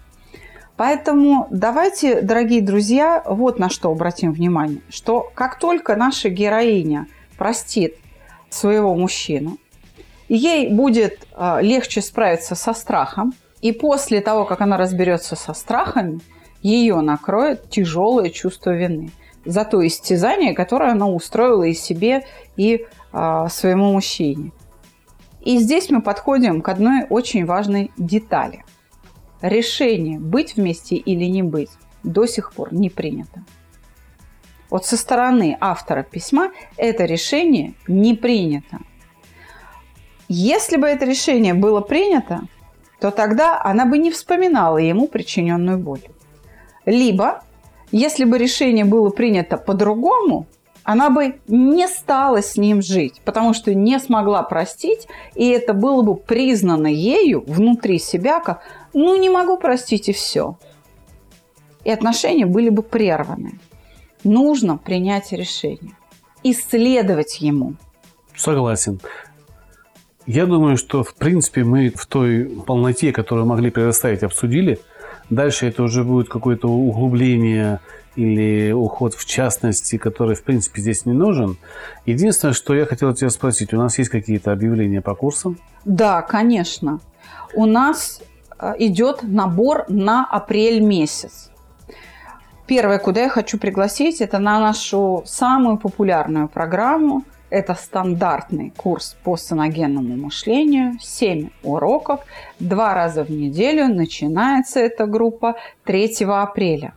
Поэтому 0.77 1.47
давайте, 1.51 2.21
дорогие 2.21 2.63
друзья, 2.63 3.21
вот 3.23 3.59
на 3.59 3.69
что 3.69 3.91
обратим 3.91 4.33
внимание. 4.33 4.81
Что 4.89 5.29
как 5.35 5.59
только 5.59 5.95
наша 5.95 6.29
героиня 6.29 7.05
простит 7.37 7.97
своего 8.49 8.95
мужчину, 8.95 9.59
ей 10.27 10.73
будет 10.73 11.27
э, 11.35 11.59
легче 11.61 12.01
справиться 12.01 12.55
со 12.55 12.73
страхом. 12.73 13.33
И 13.61 13.73
после 13.73 14.21
того, 14.21 14.45
как 14.45 14.61
она 14.61 14.75
разберется 14.77 15.35
со 15.35 15.53
страхами, 15.53 16.19
ее 16.61 17.01
накроет 17.01 17.69
тяжелое 17.69 18.29
чувство 18.29 18.71
вины 18.71 19.11
за 19.45 19.65
то 19.65 19.85
истязание, 19.85 20.53
которое 20.53 20.91
она 20.91 21.07
устроила 21.07 21.63
и 21.63 21.73
себе, 21.73 22.25
и 22.55 22.85
а, 23.11 23.47
своему 23.49 23.93
мужчине. 23.93 24.51
И 25.41 25.57
здесь 25.57 25.89
мы 25.89 26.01
подходим 26.01 26.61
к 26.61 26.69
одной 26.69 27.05
очень 27.09 27.45
важной 27.45 27.91
детали. 27.97 28.65
Решение, 29.41 30.19
быть 30.19 30.57
вместе 30.57 30.95
или 30.95 31.23
не 31.25 31.43
быть, 31.43 31.69
до 32.03 32.25
сих 32.25 32.53
пор 32.53 32.73
не 32.73 32.89
принято. 32.89 33.43
Вот 34.69 34.85
со 34.85 34.97
стороны 34.97 35.57
автора 35.59 36.03
письма 36.03 36.51
это 36.77 37.05
решение 37.05 37.73
не 37.87 38.13
принято. 38.15 38.79
Если 40.27 40.77
бы 40.77 40.87
это 40.87 41.05
решение 41.05 41.55
было 41.55 41.81
принято, 41.81 42.41
то 42.99 43.09
тогда 43.09 43.59
она 43.63 43.85
бы 43.85 43.97
не 43.97 44.11
вспоминала 44.11 44.77
ему 44.77 45.07
причиненную 45.07 45.79
боль. 45.79 46.01
Либо, 46.89 47.43
если 47.91 48.23
бы 48.25 48.39
решение 48.39 48.83
было 48.83 49.11
принято 49.11 49.57
по-другому, 49.57 50.47
она 50.83 51.11
бы 51.11 51.39
не 51.47 51.87
стала 51.87 52.41
с 52.41 52.57
ним 52.57 52.81
жить, 52.81 53.21
потому 53.23 53.53
что 53.53 53.75
не 53.75 53.99
смогла 53.99 54.41
простить, 54.41 55.07
и 55.35 55.49
это 55.49 55.73
было 55.73 56.01
бы 56.01 56.15
признано 56.15 56.87
ею 56.87 57.43
внутри 57.45 57.99
себя 57.99 58.39
как 58.39 58.63
«ну, 58.93 59.15
не 59.17 59.29
могу 59.29 59.57
простить 59.57 60.09
и 60.09 60.13
все». 60.13 60.57
И 61.83 61.91
отношения 61.91 62.47
были 62.47 62.69
бы 62.69 62.81
прерваны. 62.81 63.59
Нужно 64.23 64.77
принять 64.77 65.31
решение, 65.31 65.95
исследовать 66.41 67.39
ему. 67.39 67.75
Согласен. 68.35 68.99
Я 70.25 70.47
думаю, 70.47 70.75
что, 70.75 71.03
в 71.03 71.13
принципе, 71.13 71.63
мы 71.63 71.91
в 71.91 72.07
той 72.07 72.45
полноте, 72.65 73.11
которую 73.11 73.45
могли 73.45 73.69
предоставить, 73.69 74.23
обсудили– 74.23 74.79
Дальше 75.29 75.67
это 75.67 75.83
уже 75.83 76.03
будет 76.03 76.29
какое-то 76.29 76.67
углубление 76.67 77.79
или 78.15 78.71
уход 78.71 79.13
в 79.13 79.25
частности, 79.25 79.97
который, 79.97 80.35
в 80.35 80.43
принципе, 80.43 80.81
здесь 80.81 81.05
не 81.05 81.13
нужен. 81.13 81.57
Единственное, 82.05 82.53
что 82.53 82.73
я 82.73 82.85
хотел 82.85 83.13
тебя 83.13 83.29
спросить, 83.29 83.73
у 83.73 83.77
нас 83.77 83.97
есть 83.97 84.09
какие-то 84.09 84.51
объявления 84.51 85.01
по 85.01 85.15
курсам? 85.15 85.57
Да, 85.85 86.21
конечно. 86.21 86.99
У 87.53 87.65
нас 87.65 88.21
э, 88.59 88.73
идет 88.79 89.23
набор 89.23 89.85
на 89.87 90.25
апрель 90.25 90.81
месяц. 90.81 91.51
Первое, 92.65 92.99
куда 92.99 93.21
я 93.21 93.29
хочу 93.29 93.57
пригласить, 93.57 94.21
это 94.21 94.39
на 94.39 94.59
нашу 94.59 95.23
самую 95.25 95.77
популярную 95.77 96.47
программу– 96.47 97.23
это 97.49 97.73
стандартный 97.73 98.71
курс 98.75 99.15
по 99.23 99.37
саногенному 99.37 100.15
мышлению, 100.15 100.93
7 100.99 101.49
уроков, 101.63 102.21
два 102.59 102.93
раза 102.93 103.23
в 103.23 103.29
неделю. 103.29 103.87
Начинается 103.87 104.79
эта 104.79 105.05
группа 105.05 105.55
3 105.85 106.25
апреля. 106.25 106.93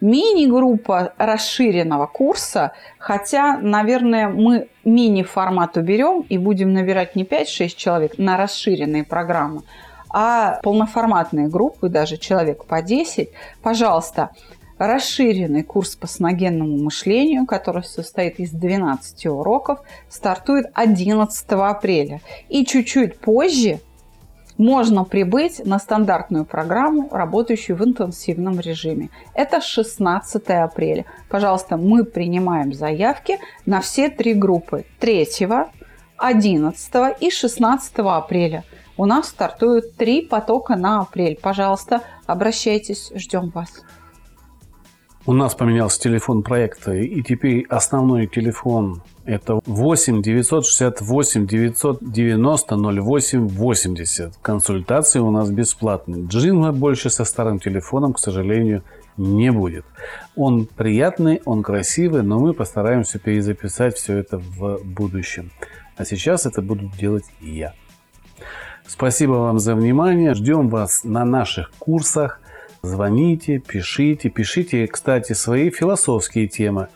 Мини-группа 0.00 1.14
расширенного 1.16 2.06
курса, 2.06 2.72
хотя, 2.98 3.56
наверное, 3.56 4.28
мы 4.28 4.68
мини-формат 4.84 5.78
уберем 5.78 6.20
и 6.28 6.36
будем 6.36 6.74
набирать 6.74 7.16
не 7.16 7.24
5-6 7.24 7.68
человек 7.76 8.18
на 8.18 8.36
расширенные 8.36 9.04
программы, 9.04 9.62
а 10.10 10.60
полноформатные 10.62 11.48
группы, 11.48 11.88
даже 11.88 12.18
человек 12.18 12.66
по 12.66 12.82
10, 12.82 13.30
пожалуйста, 13.62 14.30
Расширенный 14.78 15.62
курс 15.62 15.96
по 15.96 16.06
сногенному 16.06 16.76
мышлению, 16.76 17.46
который 17.46 17.82
состоит 17.82 18.38
из 18.38 18.50
12 18.50 19.26
уроков, 19.26 19.80
стартует 20.10 20.66
11 20.74 21.46
апреля. 21.50 22.20
И 22.48 22.64
чуть-чуть 22.66 23.18
позже 23.18 23.80
можно 24.58 25.04
прибыть 25.04 25.64
на 25.64 25.78
стандартную 25.78 26.44
программу, 26.44 27.08
работающую 27.10 27.76
в 27.76 27.84
интенсивном 27.84 28.60
режиме. 28.60 29.10
Это 29.34 29.60
16 29.60 30.48
апреля. 30.48 31.04
Пожалуйста, 31.28 31.76
мы 31.76 32.04
принимаем 32.04 32.72
заявки 32.72 33.38
на 33.64 33.80
все 33.80 34.10
три 34.10 34.34
группы. 34.34 34.84
3, 35.00 35.26
11 36.18 36.92
и 37.20 37.30
16 37.30 37.92
апреля. 37.98 38.64
У 38.98 39.04
нас 39.04 39.28
стартуют 39.28 39.96
три 39.96 40.22
потока 40.22 40.74
на 40.76 41.00
апрель. 41.00 41.38
Пожалуйста, 41.40 42.00
обращайтесь, 42.26 43.12
ждем 43.14 43.50
вас. 43.50 43.68
У 45.28 45.32
нас 45.32 45.56
поменялся 45.56 46.00
телефон 46.00 46.44
проекта, 46.44 46.94
и 46.94 47.20
теперь 47.20 47.66
основной 47.68 48.28
телефон 48.28 49.02
это 49.24 49.58
8 49.66 50.22
968 50.22 51.46
990 51.48 52.76
08 52.76 53.48
80. 53.48 54.36
Консультации 54.40 55.18
у 55.18 55.32
нас 55.32 55.50
бесплатные. 55.50 56.24
Джинга 56.26 56.70
больше 56.70 57.10
со 57.10 57.24
старым 57.24 57.58
телефоном, 57.58 58.12
к 58.12 58.20
сожалению, 58.20 58.84
не 59.16 59.50
будет. 59.50 59.84
Он 60.36 60.64
приятный, 60.64 61.42
он 61.44 61.64
красивый, 61.64 62.22
но 62.22 62.38
мы 62.38 62.54
постараемся 62.54 63.18
перезаписать 63.18 63.96
все 63.96 64.18
это 64.18 64.38
в 64.38 64.78
будущем. 64.84 65.50
А 65.96 66.04
сейчас 66.04 66.46
это 66.46 66.62
буду 66.62 66.88
делать 67.00 67.24
я. 67.40 67.74
Спасибо 68.86 69.32
вам 69.32 69.58
за 69.58 69.74
внимание. 69.74 70.34
Ждем 70.34 70.68
вас 70.68 71.02
на 71.02 71.24
наших 71.24 71.72
курсах. 71.80 72.40
Звоните, 72.86 73.58
пишите. 73.58 74.30
Пишите, 74.30 74.86
кстати, 74.86 75.32
свои 75.32 75.70
философские 75.70 76.46
темы. 76.46 76.88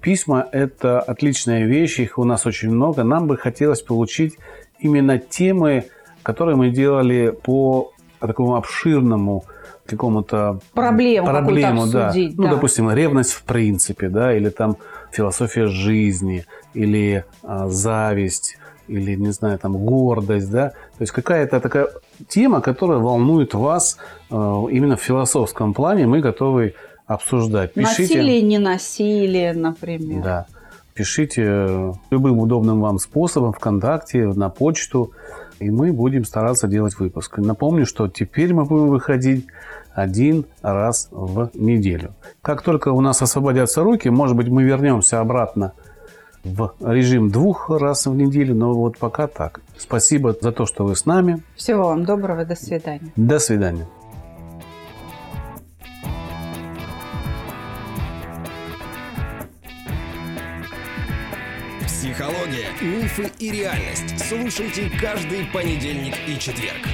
Письма– 0.00 0.46
это 0.52 1.00
отличная 1.00 1.64
вещь, 1.64 1.98
их 1.98 2.18
у 2.18 2.24
нас 2.24 2.46
очень 2.46 2.70
много. 2.70 3.02
Нам 3.02 3.26
бы 3.26 3.36
хотелось 3.36 3.82
получить 3.82 4.38
именно 4.78 5.18
темы, 5.18 5.86
которые 6.22 6.56
мы 6.56 6.70
делали 6.70 7.30
по 7.42 7.92
такому 8.20 8.56
обширному 8.56 9.44
какому-то 9.84 10.60
проблему, 10.74 11.26
проблему 11.26 11.86
да. 11.88 12.06
обсудить, 12.06 12.38
ну, 12.38 12.44
да. 12.44 12.50
допустим, 12.50 12.90
ревность 12.90 13.32
в 13.32 13.42
принципе, 13.42 14.08
да, 14.08 14.34
или 14.34 14.48
там 14.48 14.76
философия 15.10 15.66
жизни, 15.66 16.44
или 16.72 17.24
а, 17.42 17.68
зависть, 17.68 18.58
или, 18.86 19.16
не 19.16 19.32
знаю, 19.32 19.58
там, 19.58 19.76
гордость, 19.76 20.50
да. 20.50 20.70
То 20.70 21.00
есть 21.00 21.12
какая-то 21.12 21.60
такая 21.60 21.88
тема, 22.28 22.60
которая 22.60 22.98
волнует 22.98 23.54
вас 23.54 23.98
а, 24.30 24.64
именно 24.70 24.96
в 24.96 25.02
философском 25.02 25.74
плане, 25.74 26.06
мы 26.06 26.20
готовы 26.20 26.74
обсуждать. 27.06 27.74
Пишите. 27.74 28.16
Насилие, 28.16 28.42
не 28.42 28.58
насилие, 28.58 29.52
например. 29.52 30.22
Да. 30.22 30.46
Пишите 30.94 31.94
любым 32.10 32.38
удобным 32.38 32.80
вам 32.80 32.98
способом 32.98 33.52
ВКонтакте, 33.52 34.26
на 34.26 34.50
почту, 34.50 35.12
и 35.58 35.70
мы 35.70 35.92
будем 35.92 36.24
стараться 36.24 36.68
делать 36.68 36.98
выпуск. 36.98 37.38
Напомню, 37.38 37.86
что 37.86 38.08
теперь 38.08 38.52
мы 38.52 38.64
будем 38.64 38.88
выходить 38.88 39.46
один 39.94 40.44
раз 40.60 41.08
в 41.10 41.50
неделю. 41.54 42.14
Как 42.42 42.62
только 42.62 42.88
у 42.88 43.00
нас 43.00 43.22
освободятся 43.22 43.82
руки, 43.82 44.08
может 44.08 44.36
быть, 44.36 44.48
мы 44.48 44.64
вернемся 44.64 45.20
обратно 45.20 45.72
в 46.44 46.74
режим 46.80 47.30
двух 47.30 47.70
раз 47.70 48.06
в 48.06 48.14
неделю, 48.14 48.54
но 48.54 48.72
вот 48.72 48.98
пока 48.98 49.26
так. 49.26 49.60
Спасибо 49.78 50.36
за 50.40 50.52
то, 50.52 50.66
что 50.66 50.84
вы 50.84 50.96
с 50.96 51.06
нами. 51.06 51.42
Всего 51.56 51.88
вам 51.88 52.04
доброго, 52.04 52.44
до 52.44 52.54
свидания. 52.54 53.12
До 53.16 53.38
свидания. 53.38 53.86
Психология, 61.86 62.66
мифы 62.80 63.30
и 63.38 63.50
реальность. 63.50 64.18
Слушайте 64.28 64.90
каждый 65.00 65.46
понедельник 65.52 66.14
и 66.26 66.38
четверг. 66.38 66.86